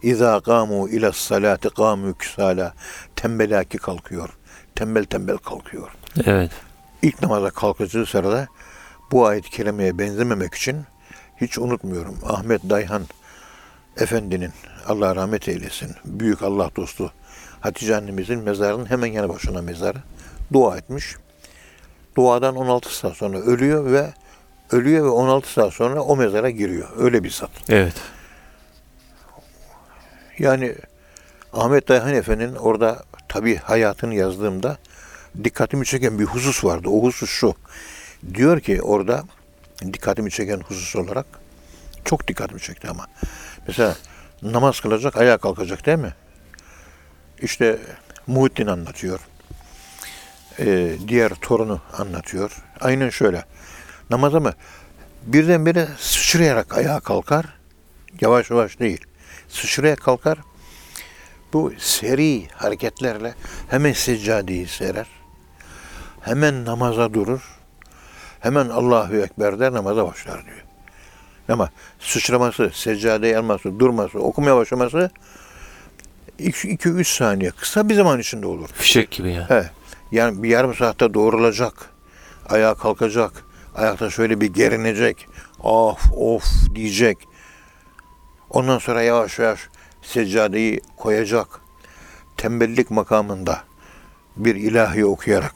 İza 0.03 0.40
kamu 0.40 0.88
ila 0.88 1.12
salati 1.12 1.70
kamu 1.70 2.14
küsala 2.14 2.74
tembelaki 3.16 3.78
kalkıyor. 3.78 4.28
Tembel 4.74 5.05
tembel 5.05 5.36
kalkıyor. 5.36 5.90
Evet. 6.24 6.51
İlk 7.03 7.22
namaza 7.22 7.51
kalkacağı 7.51 8.07
sırada 8.07 8.49
bu 9.12 9.26
ayet-i 9.26 9.51
kerimeye 9.51 9.99
benzememek 9.99 10.55
için 10.55 10.84
hiç 11.36 11.59
unutmuyorum. 11.59 12.18
Ahmet 12.26 12.70
Dayhan 12.70 13.03
Efendinin 13.96 14.53
Allah 14.86 15.16
rahmet 15.16 15.49
eylesin. 15.49 15.90
Büyük 16.05 16.42
Allah 16.42 16.70
dostu 16.76 17.12
Hatice 17.61 17.96
annemizin 17.96 18.38
mezarının 18.38 18.90
hemen 18.90 19.12
yanı 19.12 19.28
başına 19.28 19.62
mezarı. 19.62 19.99
Dua 20.53 20.76
etmiş. 20.76 21.16
Duadan 22.16 22.57
16 22.57 22.96
saat 22.96 23.16
sonra 23.16 23.38
ölüyor 23.38 23.92
ve 23.92 24.12
ölüyor 24.73 25.05
ve 25.05 25.09
16 25.09 25.53
saat 25.53 25.73
sonra 25.73 26.03
o 26.03 26.16
mezara 26.16 26.51
giriyor. 26.51 26.89
Öyle 26.99 27.25
bir 27.25 27.31
zat. 27.31 27.51
Evet. 27.69 27.95
Yani 30.39 30.75
Ahmet 31.53 31.89
Dayhan 31.89 32.14
Efendi'nin 32.14 32.55
orada 32.55 33.03
tabi 33.29 33.57
hayatını 33.57 34.14
yazdığımda 34.14 34.79
dikkatimi 35.45 35.87
çeken 35.87 36.19
bir 36.19 36.25
husus 36.25 36.64
vardı. 36.64 36.89
O 36.89 37.03
husus 37.03 37.31
şu. 37.31 37.55
Diyor 38.35 38.61
ki 38.61 38.83
orada 38.83 39.25
dikkatimi 39.93 40.31
çeken 40.31 40.61
husus 40.61 40.97
olarak 40.97 41.27
çok 42.05 42.29
dikkatimi 42.29 42.61
çekti 42.61 42.89
ama. 42.89 43.07
Mesela 43.66 43.97
namaz 44.43 44.81
kılacak, 44.81 45.16
ayağa 45.16 45.39
kalkacak 45.39 45.87
değil 45.87 45.99
mi? 45.99 46.14
İşte 47.43 47.79
Muhittin 48.27 48.66
anlatıyor. 48.66 49.21
Ee, 50.59 50.93
diğer 51.09 51.31
torunu 51.31 51.81
anlatıyor. 51.99 52.64
Aynen 52.81 53.11
şöyle. 53.11 53.45
Namaza 54.11 54.41
mı? 54.41 54.53
Birdenbire 55.27 55.89
sıçrayarak 55.99 56.79
ayağa 56.79 57.01
kalkar. 57.01 57.47
Yavaş 58.21 58.51
yavaş 58.51 58.81
değil. 58.81 59.01
Sıçraya 59.49 59.97
kalkar. 59.97 60.39
Bu 61.53 61.73
seri 61.79 62.49
hareketlerle 62.55 63.35
hemen 63.69 63.93
seccadeyi 63.93 64.67
serer. 64.67 65.07
Hemen 66.21 66.65
namaza 66.65 67.15
durur. 67.15 67.41
Hemen 68.41 68.69
Allahu 68.69 69.17
Ekber 69.17 69.61
der 69.61 69.73
namaza 69.73 70.07
başlar 70.07 70.45
diyor. 70.45 70.65
Ama 71.49 71.71
sıçraması, 72.01 72.71
seccadeyi 72.75 73.39
alması, 73.39 73.81
durması, 73.81 74.19
okumaya 74.19 74.57
başlaması 74.57 75.11
2-3 76.41 77.05
saniye 77.05 77.51
kısa 77.51 77.89
bir 77.89 77.95
zaman 77.95 78.21
içinde 78.21 78.47
olur. 78.47 78.69
Fişek 78.75 79.11
gibi 79.11 79.33
ya. 79.33 79.51
He. 79.51 79.71
Yani 80.13 80.43
bir 80.43 80.49
yarım 80.49 80.75
saatte 80.75 81.15
doğrulacak. 81.15 81.75
Ayağa 82.49 82.75
kalkacak. 82.75 83.45
Ayakta 83.79 84.11
şöyle 84.11 84.41
bir 84.41 84.47
gerinecek. 84.47 85.29
Of 85.62 86.12
of 86.16 86.45
diyecek. 86.74 87.18
Ondan 88.51 88.79
sonra 88.79 89.03
yavaş 89.03 89.39
yavaş 89.39 89.68
seccadeyi 90.03 90.81
koyacak. 90.97 91.61
Tembellik 92.37 92.91
makamında 92.91 93.61
bir 94.37 94.55
ilahi 94.55 95.05
okuyarak. 95.05 95.55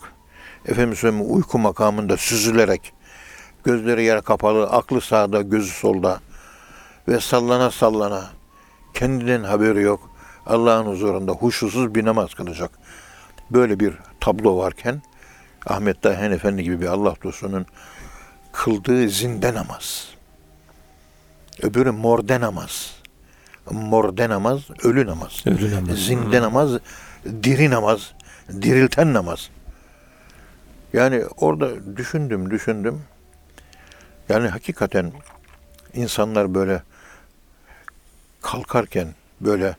Efendimiz 0.66 0.98
Söyleyeyim 0.98 1.34
uyku 1.34 1.58
makamında 1.58 2.16
süzülerek. 2.16 2.92
Gözleri 3.64 4.04
yer 4.04 4.22
kapalı, 4.22 4.66
aklı 4.66 5.00
sağda, 5.00 5.42
gözü 5.42 5.72
solda. 5.72 6.20
Ve 7.08 7.20
sallana 7.20 7.70
sallana. 7.70 8.30
Kendinden 8.94 9.44
haberi 9.44 9.82
yok. 9.82 10.10
Allah'ın 10.46 10.86
huzurunda 10.86 11.32
huşusuz 11.32 11.94
bir 11.94 12.04
namaz 12.04 12.34
kılacak. 12.34 12.70
Böyle 13.50 13.80
bir 13.80 13.94
tablo 14.20 14.56
varken 14.56 15.02
Ahmet 15.66 16.04
Dahen 16.04 16.30
Efendi 16.30 16.62
gibi 16.62 16.80
bir 16.80 16.86
Allah 16.86 17.14
dostunun 17.24 17.66
kıldığı 18.52 19.08
zinde 19.08 19.54
namaz. 19.54 20.08
Öbürü 21.62 21.90
morde 21.90 22.40
namaz. 22.40 22.94
Morde 23.70 24.28
namaz, 24.28 24.60
ölü 24.82 25.06
namaz. 25.06 25.42
Ölü 25.46 25.74
namaz. 25.74 25.98
Zinde 25.98 26.42
namaz, 26.42 26.70
diri 27.24 27.70
namaz, 27.70 28.12
dirilten 28.62 29.14
namaz. 29.14 29.50
Yani 30.92 31.24
orada 31.36 31.96
düşündüm, 31.96 32.50
düşündüm. 32.50 33.02
Yani 34.28 34.48
hakikaten 34.48 35.12
insanlar 35.94 36.54
böyle 36.54 36.82
kalkarken, 38.42 39.08
böyle 39.40 39.76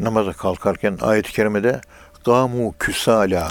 namaza 0.00 0.32
kalkarken 0.32 0.98
ayet-i 1.00 1.32
kerimede 1.32 1.80
gamu 2.24 2.74
küsala 2.78 3.48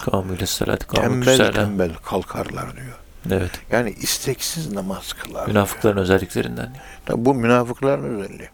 tembel 1.01 1.53
tembel 1.53 1.93
kalkarlar 1.95 2.75
diyor. 2.75 3.06
Evet. 3.31 3.51
Yani 3.71 3.89
isteksiz 3.89 4.73
namaz 4.73 5.13
kılar. 5.13 5.47
Münafıkların 5.47 5.97
özelliklerinden. 5.97 6.75
Bu 7.09 7.33
münafıkların 7.33 8.03
özelliği. 8.03 8.49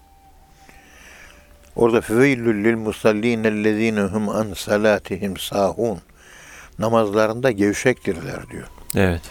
Orada 1.76 2.02
feveylül 2.02 2.64
lil 2.64 2.78
musallin 2.78 3.44
ellezine 3.44 4.02
hum 4.02 4.30
an 4.30 4.54
salatihim 4.54 5.38
sahun. 5.38 6.00
Namazlarında 6.80 7.52
gevşektirler 7.52 8.50
diyor. 8.50 8.68
Evet. 8.96 9.22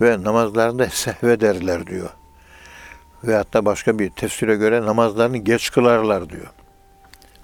Ve 0.00 0.24
namazlarında 0.24 0.86
sehvederler 0.88 1.86
diyor. 1.86 2.10
Ve 3.24 3.36
hatta 3.36 3.64
başka 3.64 3.98
bir 3.98 4.10
tefsire 4.10 4.56
göre 4.56 4.82
namazlarını 4.82 5.36
geç 5.36 5.70
kılarlar 5.70 6.30
diyor. 6.30 6.46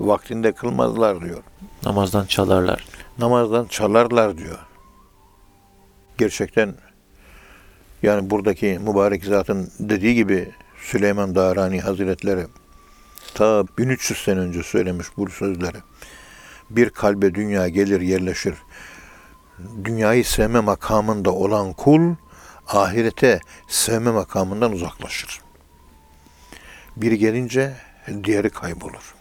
Vaktinde 0.01 0.53
kılmazlar 0.53 1.21
diyor. 1.21 1.43
Namazdan 1.85 2.27
çalarlar. 2.27 2.85
namazdan 3.19 3.65
çalarlar 3.67 4.39
diyor. 4.39 4.59
Gerçekten 6.19 6.75
yani 8.07 8.31
buradaki 8.31 8.67
mübarek 8.67 9.25
zatın 9.25 9.73
dediği 9.79 10.15
gibi 10.15 10.53
Süleyman 10.81 11.35
Darani 11.35 11.81
Hazretleri 11.81 12.47
ta 13.35 13.65
1300 13.79 14.25
sene 14.25 14.41
önce 14.41 14.63
söylemiş 14.63 15.07
bu 15.17 15.31
sözleri. 15.31 15.77
Bir 16.71 16.91
kalbe 16.91 17.35
dünya 17.35 17.69
gelir 17.69 18.01
yerleşir. 18.01 18.55
Dünyayı 19.85 20.25
sevme 20.25 20.61
makamında 20.61 21.33
olan 21.33 21.73
kul 21.73 22.15
ahirete 22.69 23.41
sevme 23.69 24.11
makamından 24.11 24.73
uzaklaşır. 24.73 25.41
Biri 26.97 27.19
gelince 27.19 27.77
diğeri 28.25 28.51
kaybolur. 28.51 29.15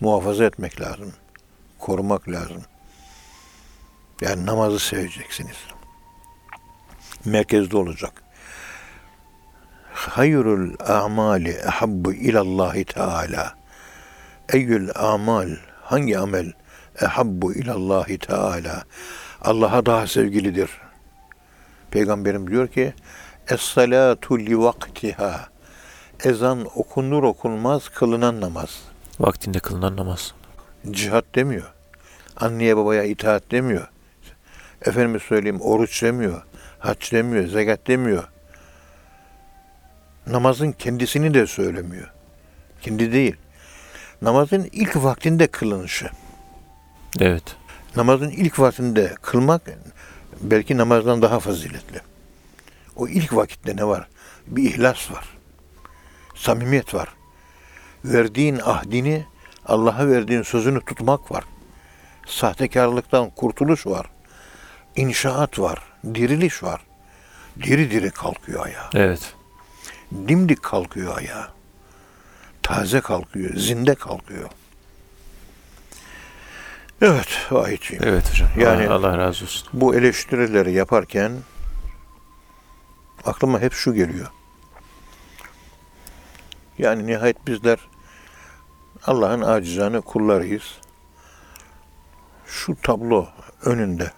Muhafaza 0.00 0.44
etmek 0.44 0.80
lazım 0.80 1.12
korumak 1.78 2.28
lazım. 2.28 2.62
Yani 4.20 4.46
namazı 4.46 4.78
seveceksiniz. 4.78 5.75
Merkezde 7.26 7.76
olacak. 7.76 8.22
Hayrul 9.92 10.74
amali 10.86 11.50
ehabbu 11.50 12.12
ilallahi 12.12 12.84
teala. 12.84 13.54
Eyyül 14.52 14.90
amal 14.94 15.48
hangi 15.82 16.18
amel 16.18 16.52
ehabbu 17.00 17.52
ilallahi 17.52 18.18
teala 18.18 18.84
Allah'a 19.42 19.86
daha 19.86 20.06
sevgilidir. 20.06 20.70
Peygamberim 21.90 22.50
diyor 22.50 22.68
ki 22.68 22.94
Es-salatu 23.48 24.38
li 24.38 24.58
vaktiha 24.58 25.48
Ezan 26.24 26.66
okunur 26.74 27.22
okunmaz 27.22 27.88
kılınan 27.88 28.40
namaz. 28.40 28.82
Vaktinde 29.20 29.58
kılınan 29.58 29.96
namaz. 29.96 30.34
cihat 30.90 31.24
demiyor. 31.34 31.72
Anneye 32.36 32.76
babaya 32.76 33.04
itaat 33.04 33.50
demiyor. 33.50 33.88
Efendime 34.82 35.18
söyleyeyim 35.18 35.60
oruç 35.60 36.02
demiyor. 36.02 36.42
Hac 36.86 37.12
demiyor. 37.12 37.46
Zekat 37.46 37.86
demiyor. 37.86 38.24
Namazın 40.26 40.72
kendisini 40.72 41.34
de 41.34 41.46
söylemiyor. 41.46 42.10
Kendi 42.82 43.12
değil. 43.12 43.36
Namazın 44.22 44.68
ilk 44.72 44.96
vaktinde 44.96 45.46
kılınışı. 45.46 46.10
Evet. 47.20 47.56
Namazın 47.96 48.30
ilk 48.30 48.58
vaktinde 48.58 49.14
kılmak 49.22 49.62
belki 50.40 50.76
namazdan 50.76 51.22
daha 51.22 51.40
faziletli. 51.40 52.00
O 52.96 53.08
ilk 53.08 53.36
vakitte 53.36 53.76
ne 53.76 53.84
var? 53.84 54.08
Bir 54.46 54.62
ihlas 54.62 55.10
var. 55.10 55.28
Samimiyet 56.34 56.94
var. 56.94 57.08
Verdiğin 58.04 58.60
ahdini, 58.64 59.26
Allah'a 59.66 60.08
verdiğin 60.08 60.42
sözünü 60.42 60.80
tutmak 60.80 61.32
var. 61.32 61.44
Sahtekarlıktan 62.26 63.30
kurtuluş 63.30 63.86
var. 63.86 64.06
İnşaat 64.96 65.58
var. 65.58 65.95
Diriliş 66.14 66.62
var. 66.62 66.80
Diri 67.62 67.90
diri 67.90 68.10
kalkıyor 68.10 68.66
ayağa. 68.66 68.90
Evet. 68.94 69.34
Dimdik 70.28 70.62
kalkıyor 70.62 71.18
ayağa. 71.18 71.52
Taze 72.62 73.00
kalkıyor. 73.00 73.56
Zinde 73.56 73.94
kalkıyor. 73.94 74.50
Evet 77.02 77.46
Vahitciğim. 77.50 78.02
Evet 78.04 78.30
hocam. 78.30 78.48
Yani- 78.58 78.88
Allah, 78.88 78.94
Allah 78.94 79.18
razı 79.18 79.44
olsun. 79.44 79.68
Bu 79.72 79.94
eleştirileri 79.94 80.72
yaparken 80.72 81.32
aklıma 83.24 83.60
hep 83.60 83.72
şu 83.72 83.94
geliyor. 83.94 84.26
Yani 86.78 87.06
nihayet 87.06 87.46
bizler 87.46 87.78
Allah'ın 89.06 89.42
acizane 89.42 90.00
kullarıyız. 90.00 90.78
Şu 92.46 92.76
tablo 92.82 93.28
önünde 93.64 94.12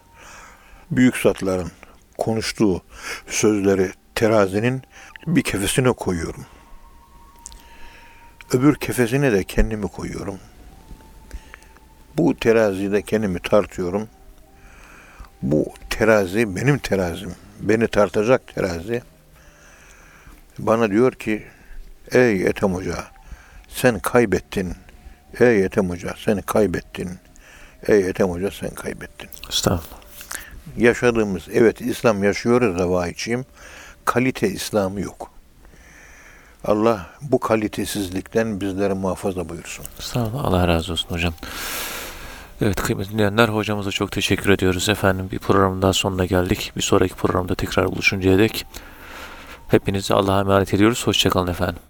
büyük 0.91 1.17
zatların 1.17 1.71
konuştuğu 2.17 2.81
sözleri 3.27 3.91
terazinin 4.15 4.81
bir 5.27 5.41
kefesine 5.43 5.91
koyuyorum. 5.91 6.45
Öbür 8.53 8.75
kefesine 8.75 9.31
de 9.31 9.43
kendimi 9.43 9.87
koyuyorum. 9.87 10.39
Bu 12.17 12.39
terazide 12.39 13.01
kendimi 13.01 13.39
tartıyorum. 13.39 14.07
Bu 15.41 15.65
terazi 15.89 16.55
benim 16.55 16.77
terazim. 16.77 17.35
Beni 17.59 17.87
tartacak 17.87 18.55
terazi. 18.55 19.01
Bana 20.59 20.91
diyor 20.91 21.11
ki 21.11 21.43
ey 22.11 22.45
Ethem 22.47 22.73
Hoca 22.73 23.03
sen 23.69 23.99
kaybettin. 23.99 24.75
Ey 25.39 25.65
Ethem 25.65 25.89
Hoca 25.89 26.13
sen 26.25 26.41
kaybettin. 26.41 27.09
Ey 27.87 28.09
Ethem 28.09 28.29
Hoca 28.29 28.51
sen 28.51 28.69
kaybettin. 28.69 29.29
Estağfurullah. 29.49 29.98
Yaşadığımız 30.77 31.43
evet 31.53 31.81
İslam 31.81 32.23
yaşıyoruz 32.23 32.79
da 32.79 32.89
vahiyçiyim. 32.89 33.45
Kalite 34.05 34.47
İslam'ı 34.47 35.01
yok. 35.01 35.31
Allah 36.65 37.05
bu 37.21 37.39
kalitesizlikten 37.39 38.61
bizleri 38.61 38.93
muhafaza 38.93 39.49
buyursun. 39.49 39.85
Estağfurullah. 39.99 40.45
Allah 40.45 40.67
razı 40.67 40.91
olsun 40.91 41.09
hocam. 41.09 41.33
Evet 42.61 42.81
kıymetli 42.81 43.11
dinleyenler 43.11 43.49
hocamıza 43.49 43.91
çok 43.91 44.11
teşekkür 44.11 44.49
ediyoruz 44.49 44.89
efendim. 44.89 45.29
Bir 45.31 45.39
programın 45.39 45.81
daha 45.81 45.93
sonuna 45.93 46.25
geldik. 46.25 46.71
Bir 46.75 46.81
sonraki 46.81 47.13
programda 47.13 47.55
tekrar 47.55 47.87
buluşuncaya 47.87 48.37
dek 48.37 48.65
hepinizi 49.67 50.13
Allah'a 50.13 50.39
emanet 50.39 50.73
ediyoruz. 50.73 51.07
Hoşçakalın 51.07 51.47
efendim. 51.47 51.88